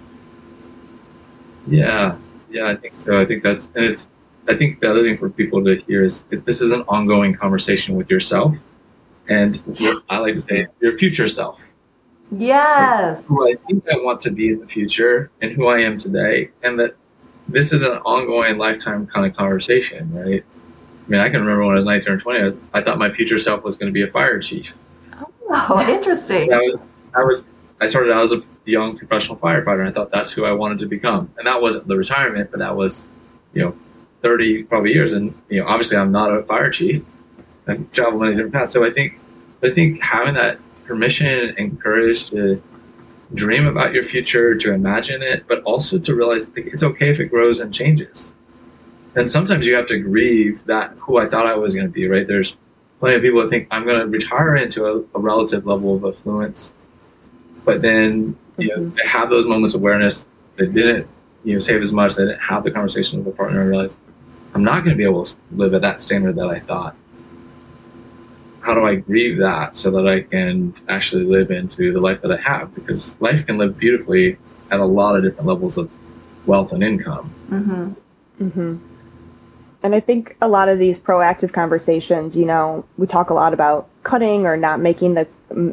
[1.69, 2.17] Yeah,
[2.51, 3.21] yeah, I think so.
[3.21, 4.09] I think that's and it's.
[4.49, 7.95] I think the other thing for people to hear is this is an ongoing conversation
[7.95, 8.57] with yourself,
[9.29, 9.63] and
[10.11, 11.68] I like to say your future self
[12.31, 13.27] Yes.
[13.27, 16.51] Who I think I want to be in the future and who I am today.
[16.63, 16.97] And that
[17.49, 20.45] this is an ongoing lifetime kind of conversation, right?
[20.45, 23.39] I mean, I can remember when I was 19 or 20, I, thought my future
[23.39, 24.77] self was going to be a fire chief.
[25.49, 26.53] Oh, interesting.
[26.53, 26.77] I was,
[27.15, 27.45] I was,
[27.81, 30.79] I started out as a young professional firefighter and I thought that's who I wanted
[30.81, 31.33] to become.
[31.39, 33.09] And that wasn't the retirement, but that was,
[33.55, 33.75] you know,
[34.21, 35.15] 30 probably years.
[35.15, 37.03] And, you know, obviously I'm not a fire chief.
[37.67, 38.75] I've traveled many different paths.
[38.75, 39.19] So I think,
[39.63, 40.59] I think having that
[40.89, 42.61] permission and courage to
[43.35, 47.27] dream about your future, to imagine it, but also to realize it's okay if it
[47.27, 48.33] grows and changes.
[49.15, 52.09] And sometimes you have to grieve that who I thought I was going to be,
[52.09, 52.27] right?
[52.27, 52.57] There's
[53.01, 56.05] plenty of people that think I'm going to retire into a, a relative level of
[56.05, 56.73] affluence,
[57.65, 58.97] but then you know mm-hmm.
[58.97, 60.25] they have those moments of awareness.
[60.57, 61.07] They didn't
[61.45, 62.17] you know save as much.
[62.17, 63.99] They didn't have the conversation with a partner and realize
[64.55, 66.97] I'm not going to be able to live at that standard that I thought
[68.69, 72.31] how do I grieve that so that I can actually live into the life that
[72.31, 72.75] I have?
[72.75, 74.37] Because life can live beautifully
[74.71, 75.91] at a lot of different levels of
[76.45, 77.33] wealth and income.
[77.49, 78.45] Mm-hmm.
[78.45, 78.77] Mm-hmm.
[79.83, 83.55] And I think a lot of these proactive conversations, you know, we talk a lot
[83.55, 85.27] about cutting or not making the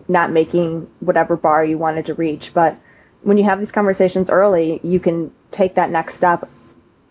[0.08, 2.78] not making whatever bar you wanted to reach, but
[3.24, 6.48] when you have these conversations early, you can take that next step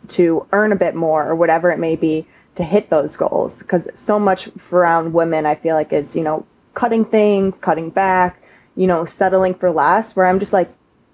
[0.09, 2.27] to earn a bit more or whatever it may be
[2.57, 6.47] to hit those goals because so much around women i feel like is you know
[6.75, 8.41] cutting things cutting back
[8.77, 10.71] you know settling for less where i'm just like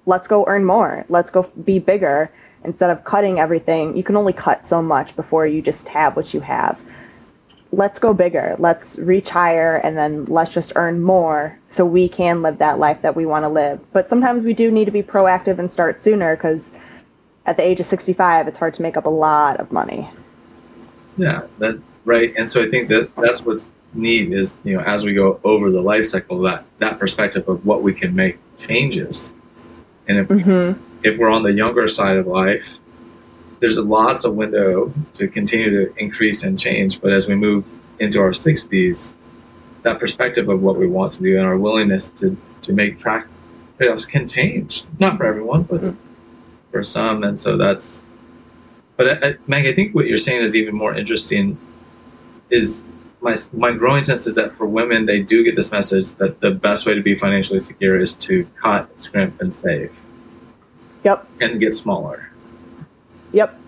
[0.07, 1.05] let's go earn more.
[1.09, 2.31] Let's go be bigger.
[2.65, 6.35] Instead of cutting everything you can only cut so much before you just have what
[6.35, 6.79] you have.
[7.73, 8.57] Let's go bigger.
[8.59, 13.03] Let's reach higher and then let's just earn more so we can live that life
[13.03, 13.81] that we want to live.
[13.93, 16.69] But sometimes we do need to be proactive and start sooner because
[17.47, 20.11] at the age of 65 it's hard to make up a lot of money
[21.17, 22.35] yeah, that right.
[22.37, 25.71] And so I think that that's what's neat is you know as we go over
[25.71, 29.35] the life cycle that that perspective of what we can make changes,
[30.09, 30.81] and if mm-hmm.
[31.03, 32.79] if we're on the younger side of life,
[33.61, 37.01] there's lots of window to continue to increase and change.
[37.01, 37.67] But as we move
[37.99, 39.17] into our 60s,
[39.83, 43.27] that perspective of what we want to do and our willingness to to make track
[43.77, 44.85] trade-offs can change.
[44.99, 46.71] Not for everyone, but mm-hmm.
[46.71, 47.25] for some.
[47.25, 48.03] And so that's
[49.01, 51.57] but I, Meg, I think what you're saying is even more interesting.
[52.51, 52.83] Is
[53.23, 56.51] my my growing sense is that for women, they do get this message that the
[56.51, 59.97] best way to be financially secure is to cut, scrimp, and save.
[61.03, 61.27] Yep.
[61.41, 62.31] And get smaller.
[63.33, 63.59] Yep.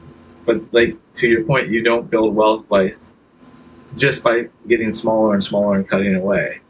[0.45, 2.93] But like to your point, you don't build wealth by
[3.97, 6.61] just by getting smaller and smaller and cutting away.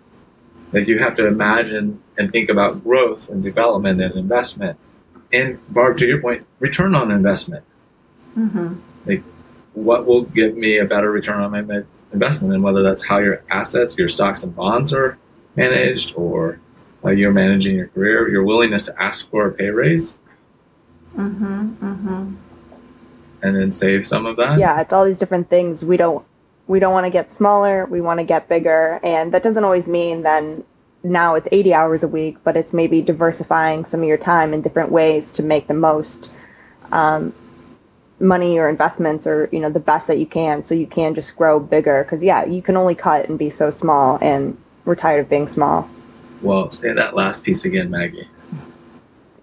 [0.72, 4.78] Like you have to imagine and think about growth and development and investment.
[5.32, 7.64] And Barb, to your point, return on investment.
[8.36, 8.74] Mm-hmm.
[9.06, 9.22] Like
[9.74, 13.42] what will give me a better return on my investment, and whether that's how your
[13.50, 15.18] assets, your stocks and bonds are
[15.56, 16.60] managed, or
[17.02, 20.18] how you're managing your career, your willingness to ask for a pay raise,
[21.16, 22.34] mm-hmm, mm-hmm.
[23.42, 24.58] and then save some of that.
[24.58, 25.84] Yeah, it's all these different things.
[25.84, 26.24] We don't
[26.66, 27.86] we don't want to get smaller.
[27.86, 30.64] We want to get bigger, and that doesn't always mean then
[31.04, 34.62] now it's 80 hours a week, but it's maybe diversifying some of your time in
[34.62, 36.30] different ways to make the most
[36.92, 37.34] um,
[38.22, 41.36] money or investments or you know the best that you can so you can just
[41.36, 42.04] grow bigger.
[42.04, 45.48] Because yeah you can only cut and be so small and we're tired of being
[45.48, 45.88] small.
[46.40, 48.28] Well say that last piece again maggie.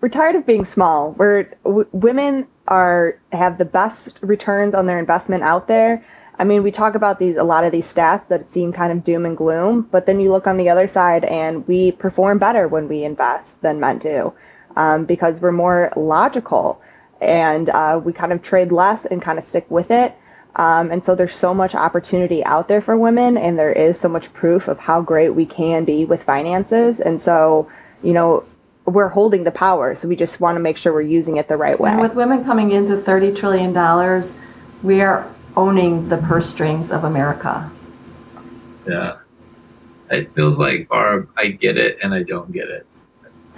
[0.02, 1.12] We're tired of being small.
[1.12, 6.06] We're w- women are have the best returns on their investment out there.
[6.38, 9.04] I mean we talk about these a lot of these stats that seem kind of
[9.04, 12.68] doom and gloom but then you look on the other side and we perform better
[12.68, 14.34] when we invest than men do
[14.78, 16.82] um, because we're more logical
[17.22, 20.16] and uh, we kind of trade less and kind of stick with it.
[20.56, 24.10] Um, and so there's so much opportunity out there for women, and there is so
[24.10, 27.00] much proof of how great we can be with finances.
[27.00, 27.70] And so,
[28.04, 28.44] you know,
[28.86, 31.58] we're holding the power, so we just want to make sure we're using it the
[31.58, 31.92] right way.
[31.92, 33.72] And with women coming into $30 trillion,
[34.84, 37.70] we are owning the purse strings of America.
[38.88, 39.18] Yeah.
[40.10, 42.88] It feels like, Barb, I get it and I don't get it.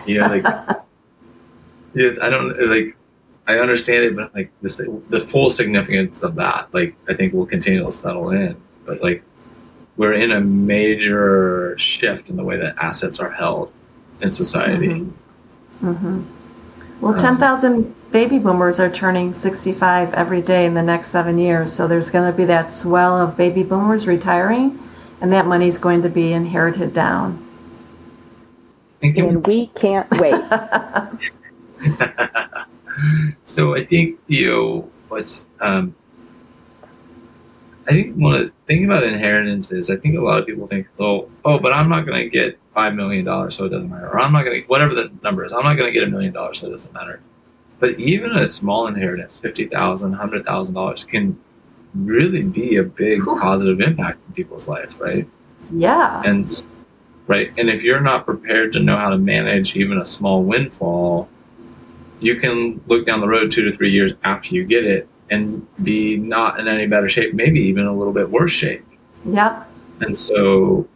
[0.05, 0.43] You know, like,
[1.93, 2.97] yes, I don't, like,
[3.47, 4.77] I understand it, but like this,
[5.09, 8.55] the full significance of that, like I think will continue to settle in.
[8.85, 9.23] But like
[9.97, 13.71] we're in a major shift in the way that assets are held
[14.21, 14.87] in society.
[14.87, 15.89] Mm-hmm.
[15.89, 16.21] Mm-hmm.
[17.01, 21.73] Well, um, 10,000 baby boomers are turning 65 every day in the next seven years.
[21.73, 24.79] So there's going to be that swell of baby boomers retiring,
[25.19, 27.47] and that money is going to be inherited down.
[29.01, 30.35] And we can't wait.
[33.45, 35.95] so I think you know what's um,
[37.87, 40.67] I think one of the thing about inheritance is I think a lot of people
[40.67, 43.89] think, oh, oh, but I'm not going to get five million dollars, so it doesn't
[43.89, 46.07] matter, or I'm not going to whatever the number is, I'm not going to get
[46.07, 47.21] a million dollars, so it doesn't matter.
[47.79, 51.37] But even a small inheritance, fifty thousand, hundred thousand dollars, can
[51.95, 55.27] really be a big positive impact in people's life, right?
[55.71, 56.21] Yeah.
[56.23, 56.63] And
[57.27, 61.27] right, and if you're not prepared to know how to manage even a small windfall,
[62.21, 65.65] you can look down the road two to three years after you get it and
[65.83, 68.85] be not in any better shape, maybe even a little bit worse shape.
[69.25, 69.67] Yep.
[70.01, 70.87] And so,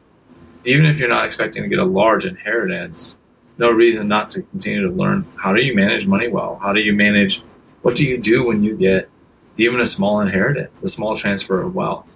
[0.66, 3.18] even if you're not expecting to get a large inheritance,
[3.58, 6.60] no reason not to continue to learn how do you manage money well?
[6.62, 7.42] How do you manage
[7.82, 9.10] what do you do when you get
[9.58, 12.16] even a small inheritance, a small transfer of wealth?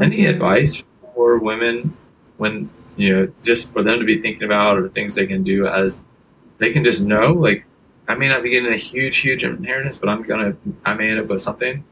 [0.00, 0.82] Any advice
[1.14, 1.96] for women
[2.36, 5.66] when, you know, just for them to be thinking about or things they can do
[5.66, 6.02] as
[6.58, 7.64] they can just know, like,
[8.08, 11.20] I may not be getting a huge, huge inheritance, but I'm gonna, I may end
[11.20, 11.84] up with something.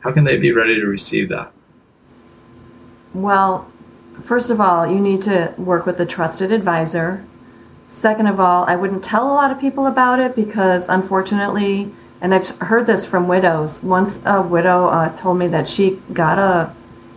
[0.00, 1.52] How can they be ready to receive that?
[3.14, 3.70] Well,
[4.24, 7.24] first of all, you need to work with a trusted advisor.
[7.88, 12.34] Second of all, I wouldn't tell a lot of people about it because, unfortunately, and
[12.34, 13.80] I've heard this from widows.
[13.82, 16.74] Once a widow uh, told me that she got a,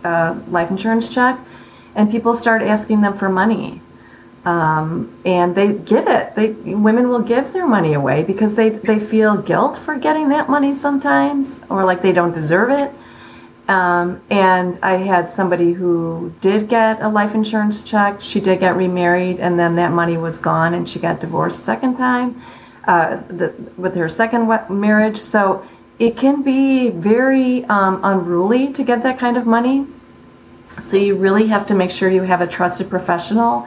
[0.08, 1.38] a life insurance check,
[1.96, 3.80] and people started asking them for money
[4.44, 6.34] um, and they give it.
[6.34, 10.48] They women will give their money away because they they feel guilt for getting that
[10.48, 12.92] money sometimes, or like they don't deserve it.
[13.66, 18.20] Um, and I had somebody who did get a life insurance check.
[18.20, 21.96] She did get remarried, and then that money was gone, and she got divorced second
[21.96, 22.40] time
[22.86, 25.16] uh, the, with her second marriage.
[25.16, 25.66] So
[25.98, 29.86] it can be very um, unruly to get that kind of money.
[30.78, 33.66] So you really have to make sure you have a trusted professional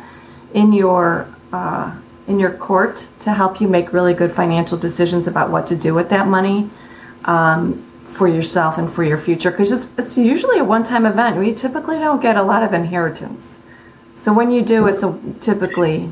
[0.54, 1.96] in your uh,
[2.28, 5.94] in your court to help you make really good financial decisions about what to do
[5.94, 6.70] with that money
[7.26, 9.52] um, for yourself and for your future.
[9.52, 11.38] Because it's it's usually a one-time event.
[11.38, 13.44] We typically don't get a lot of inheritance,
[14.16, 16.12] so when you do, it's a, typically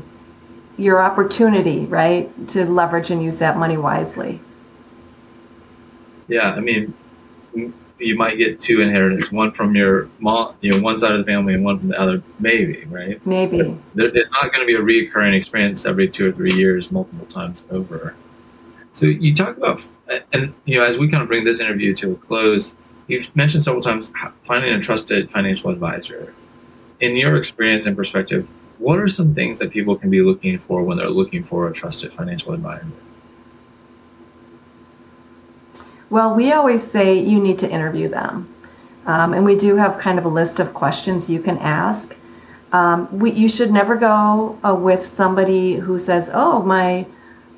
[0.78, 4.40] your opportunity, right, to leverage and use that money wisely.
[6.28, 6.92] Yeah, I mean,
[7.98, 11.24] you might get two inheritance, one from your mom, you know, one side of the
[11.24, 13.24] family and one from the other, maybe, right?
[13.26, 13.78] Maybe.
[13.94, 17.64] it's not going to be a recurring experience every two or three years, multiple times
[17.70, 18.14] over.
[18.92, 19.86] So you talk about,
[20.32, 22.74] and you know, as we kind of bring this interview to a close,
[23.06, 24.12] you've mentioned several times
[24.44, 26.34] finding a trusted financial advisor.
[27.00, 30.82] In your experience and perspective, what are some things that people can be looking for
[30.82, 32.86] when they're looking for a trusted financial advisor?
[36.08, 38.52] Well, we always say you need to interview them.
[39.06, 42.14] Um, and we do have kind of a list of questions you can ask.
[42.72, 47.06] Um, we, you should never go uh, with somebody who says, Oh, my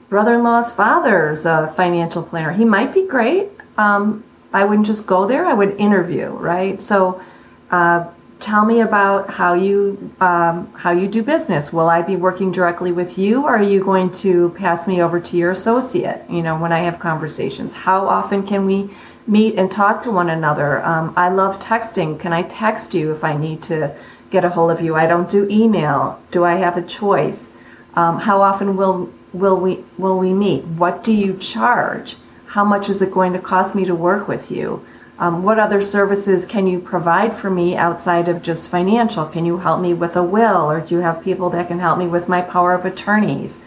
[0.09, 2.53] brother in law's father's a financial planner.
[2.53, 6.81] He might be great, um, I wouldn't just go there, I would interview, right?
[6.81, 7.23] So,
[7.71, 8.09] uh,
[8.41, 11.73] tell me about how you um, how you do business.
[11.73, 15.21] Will I be working directly with you, or are you going to pass me over
[15.21, 16.23] to your associate?
[16.31, 18.91] You know, when I have conversations, how often can we
[19.27, 20.85] meet and talk to one another?
[20.85, 22.19] Um, I love texting.
[22.19, 23.95] Can I text you if I need to
[24.31, 24.95] get a hold of you?
[24.95, 26.21] I don't do email.
[26.31, 27.49] Do I have a choice?
[27.95, 30.65] Um, how often will will we will we meet?
[30.65, 32.17] What do you charge?
[32.47, 34.87] How much is it going to cost me to work with you?
[35.19, 39.27] Um, what other services can you provide for me outside of just financial?
[39.27, 41.99] Can you help me with a will, or do you have people that can help
[41.99, 43.59] me with my power of attorneys?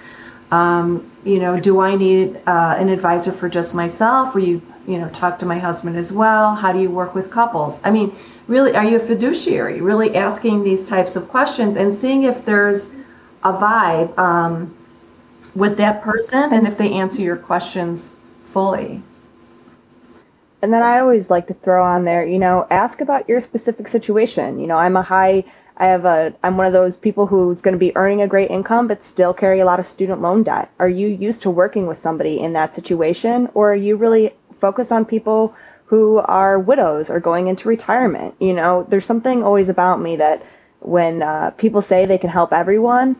[0.49, 4.34] Um, you know, do I need uh, an advisor for just myself?
[4.34, 6.56] Or you, you know, talk to my husband as well?
[6.56, 7.82] How do you work with couples?
[7.84, 8.16] I mean,
[8.47, 9.82] really, are you a fiduciary?
[9.82, 12.88] Really asking these types of questions and seeing if there's
[13.43, 14.74] a vibe um,
[15.54, 18.10] with that person and if they answer your questions
[18.43, 19.02] fully.
[20.62, 23.88] And then I always like to throw on there, you know, ask about your specific
[23.88, 24.59] situation.
[24.59, 25.43] You know, I'm a high,
[25.76, 28.51] I have a, I'm one of those people who's going to be earning a great
[28.51, 30.70] income, but still carry a lot of student loan debt.
[30.78, 34.91] Are you used to working with somebody in that situation, or are you really focused
[34.91, 35.55] on people
[35.86, 38.36] who are widows or going into retirement?
[38.39, 40.45] You know, there's something always about me that
[40.80, 43.16] when uh, people say they can help everyone,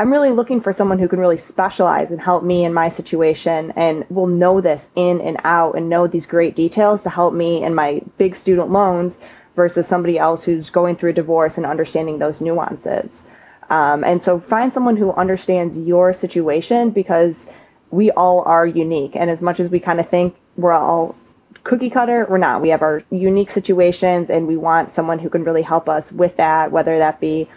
[0.00, 3.74] I'm really looking for someone who can really specialize and help me in my situation
[3.76, 7.62] and will know this in and out and know these great details to help me
[7.62, 9.18] in my big student loans
[9.56, 13.22] versus somebody else who's going through a divorce and understanding those nuances.
[13.68, 17.44] Um, and so find someone who understands your situation because
[17.90, 19.16] we all are unique.
[19.16, 21.14] And as much as we kind of think we're all
[21.62, 22.62] cookie cutter, we're not.
[22.62, 26.38] We have our unique situations and we want someone who can really help us with
[26.38, 27.50] that, whether that be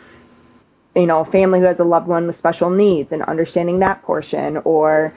[0.95, 4.01] you know, a family who has a loved one with special needs and understanding that
[4.03, 5.13] portion or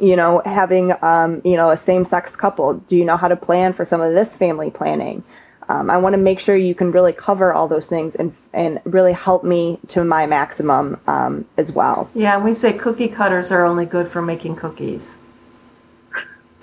[0.00, 2.74] you know, having um, you know, a same-sex couple.
[2.74, 5.22] Do you know how to plan for some of this family planning?
[5.68, 8.80] Um, I want to make sure you can really cover all those things and and
[8.84, 12.10] really help me to my maximum um, as well.
[12.14, 15.14] Yeah, and we say cookie cutters are only good for making cookies.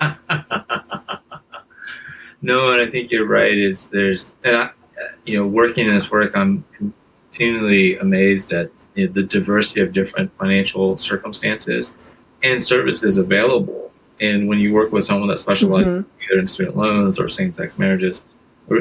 [0.00, 0.16] no,
[2.72, 3.56] and I think you're right.
[3.56, 4.70] It's there's, and I,
[5.24, 6.64] you know, working in this work, I'm
[7.36, 11.96] continually amazed at you know, the diversity of different financial circumstances
[12.42, 13.92] and services available.
[14.20, 16.22] And when you work with someone that specializes mm-hmm.
[16.24, 18.24] either in student loans or same sex marriages,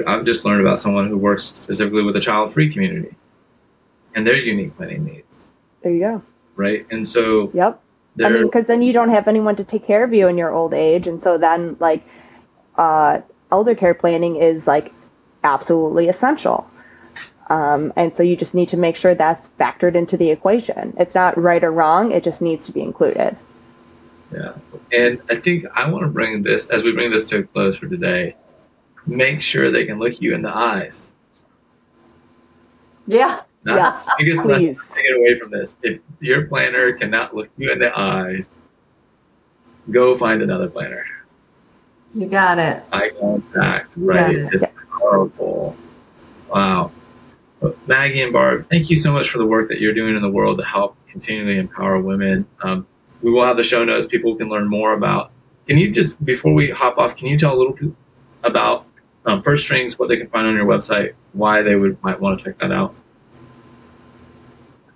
[0.07, 3.15] I've just learned about someone who works specifically with a child free community
[4.15, 5.49] and their unique planning needs.
[5.81, 6.23] There you go.
[6.55, 6.87] Right.
[6.89, 7.81] And so, yep.
[8.23, 10.51] I mean, because then you don't have anyone to take care of you in your
[10.51, 11.05] old age.
[11.05, 12.01] And so then, like,
[12.77, 13.19] uh,
[13.51, 14.93] elder care planning is like
[15.43, 16.65] absolutely essential.
[17.47, 20.95] Um, and so you just need to make sure that's factored into the equation.
[20.97, 23.37] It's not right or wrong, it just needs to be included.
[24.33, 24.53] Yeah.
[24.91, 27.77] And I think I want to bring this, as we bring this to a close
[27.77, 28.35] for today,
[29.05, 31.13] make sure they can look you in the eyes.
[33.07, 33.41] Yeah.
[33.63, 34.13] Not, yeah.
[34.17, 34.67] Biggest Please.
[34.67, 35.75] lesson to get away from this.
[35.83, 38.47] If your planner cannot look you in the eyes,
[39.91, 41.05] go find another planner.
[42.15, 42.83] You got it.
[42.91, 44.35] Eye contact, right?
[44.51, 44.63] It's
[44.99, 45.75] powerful.
[46.49, 46.91] Wow.
[47.87, 50.29] Maggie and Barb, thank you so much for the work that you're doing in the
[50.29, 52.45] world to help continually empower women.
[52.61, 52.85] Um,
[53.21, 55.31] we will have the show notes people can learn more about.
[55.67, 57.91] Can you just, before we hop off, can you tell a little bit
[58.43, 58.85] about
[59.25, 62.45] um, Strings, what they can find on your website, why they would might want to
[62.45, 62.93] check that out?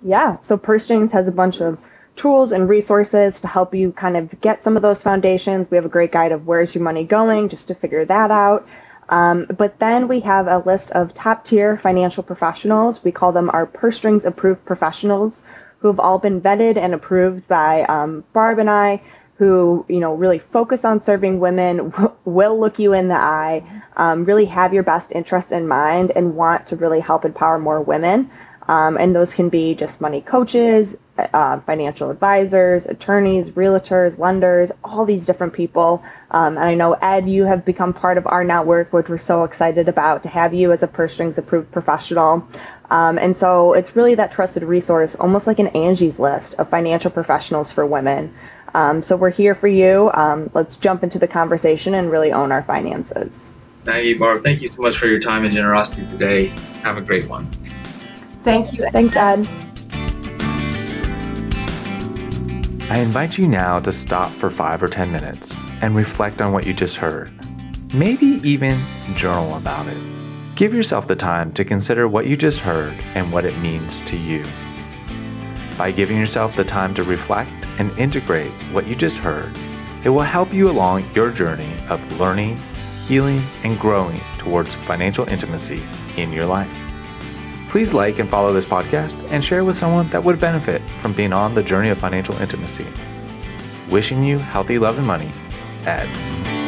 [0.03, 1.77] Yeah, so Purse Strings has a bunch of
[2.15, 5.69] tools and resources to help you kind of get some of those foundations.
[5.71, 8.67] We have a great guide of where's your money going just to figure that out.
[9.09, 13.03] Um, but then we have a list of top tier financial professionals.
[13.03, 15.43] We call them our purse strings approved professionals
[15.79, 19.01] who have all been vetted and approved by um, Barb and I,
[19.35, 21.93] who you know really focus on serving women,
[22.25, 23.63] will look you in the eye,
[23.97, 27.81] um, really have your best interest in mind, and want to really help empower more
[27.81, 28.29] women.
[28.67, 35.05] Um, and those can be just money coaches, uh, financial advisors, attorneys, realtors, lenders, all
[35.05, 36.03] these different people.
[36.31, 39.43] Um, and I know, Ed, you have become part of our network, which we're so
[39.43, 42.47] excited about to have you as a purse strings approved professional.
[42.91, 47.09] Um, and so it's really that trusted resource, almost like an Angie's list of financial
[47.09, 48.33] professionals for women.
[48.75, 50.11] Um, so we're here for you.
[50.13, 53.51] Um, let's jump into the conversation and really own our finances.
[53.85, 56.47] Maggie, Barb, thank you so much for your time and generosity today.
[56.83, 57.49] Have a great one.
[58.43, 58.85] Thank you.
[58.91, 59.47] Thanks, Ed.
[62.91, 66.65] I invite you now to stop for five or 10 minutes and reflect on what
[66.65, 67.31] you just heard.
[67.93, 68.79] Maybe even
[69.15, 69.97] journal about it.
[70.55, 74.17] Give yourself the time to consider what you just heard and what it means to
[74.17, 74.43] you.
[75.77, 79.51] By giving yourself the time to reflect and integrate what you just heard,
[80.03, 82.57] it will help you along your journey of learning,
[83.07, 85.81] healing and growing towards financial intimacy
[86.17, 86.73] in your life.
[87.69, 91.31] Please like and follow this podcast and share with someone that would benefit from being
[91.31, 92.85] on the journey of financial intimacy.
[93.89, 95.31] Wishing you healthy love and money,
[95.85, 96.58] at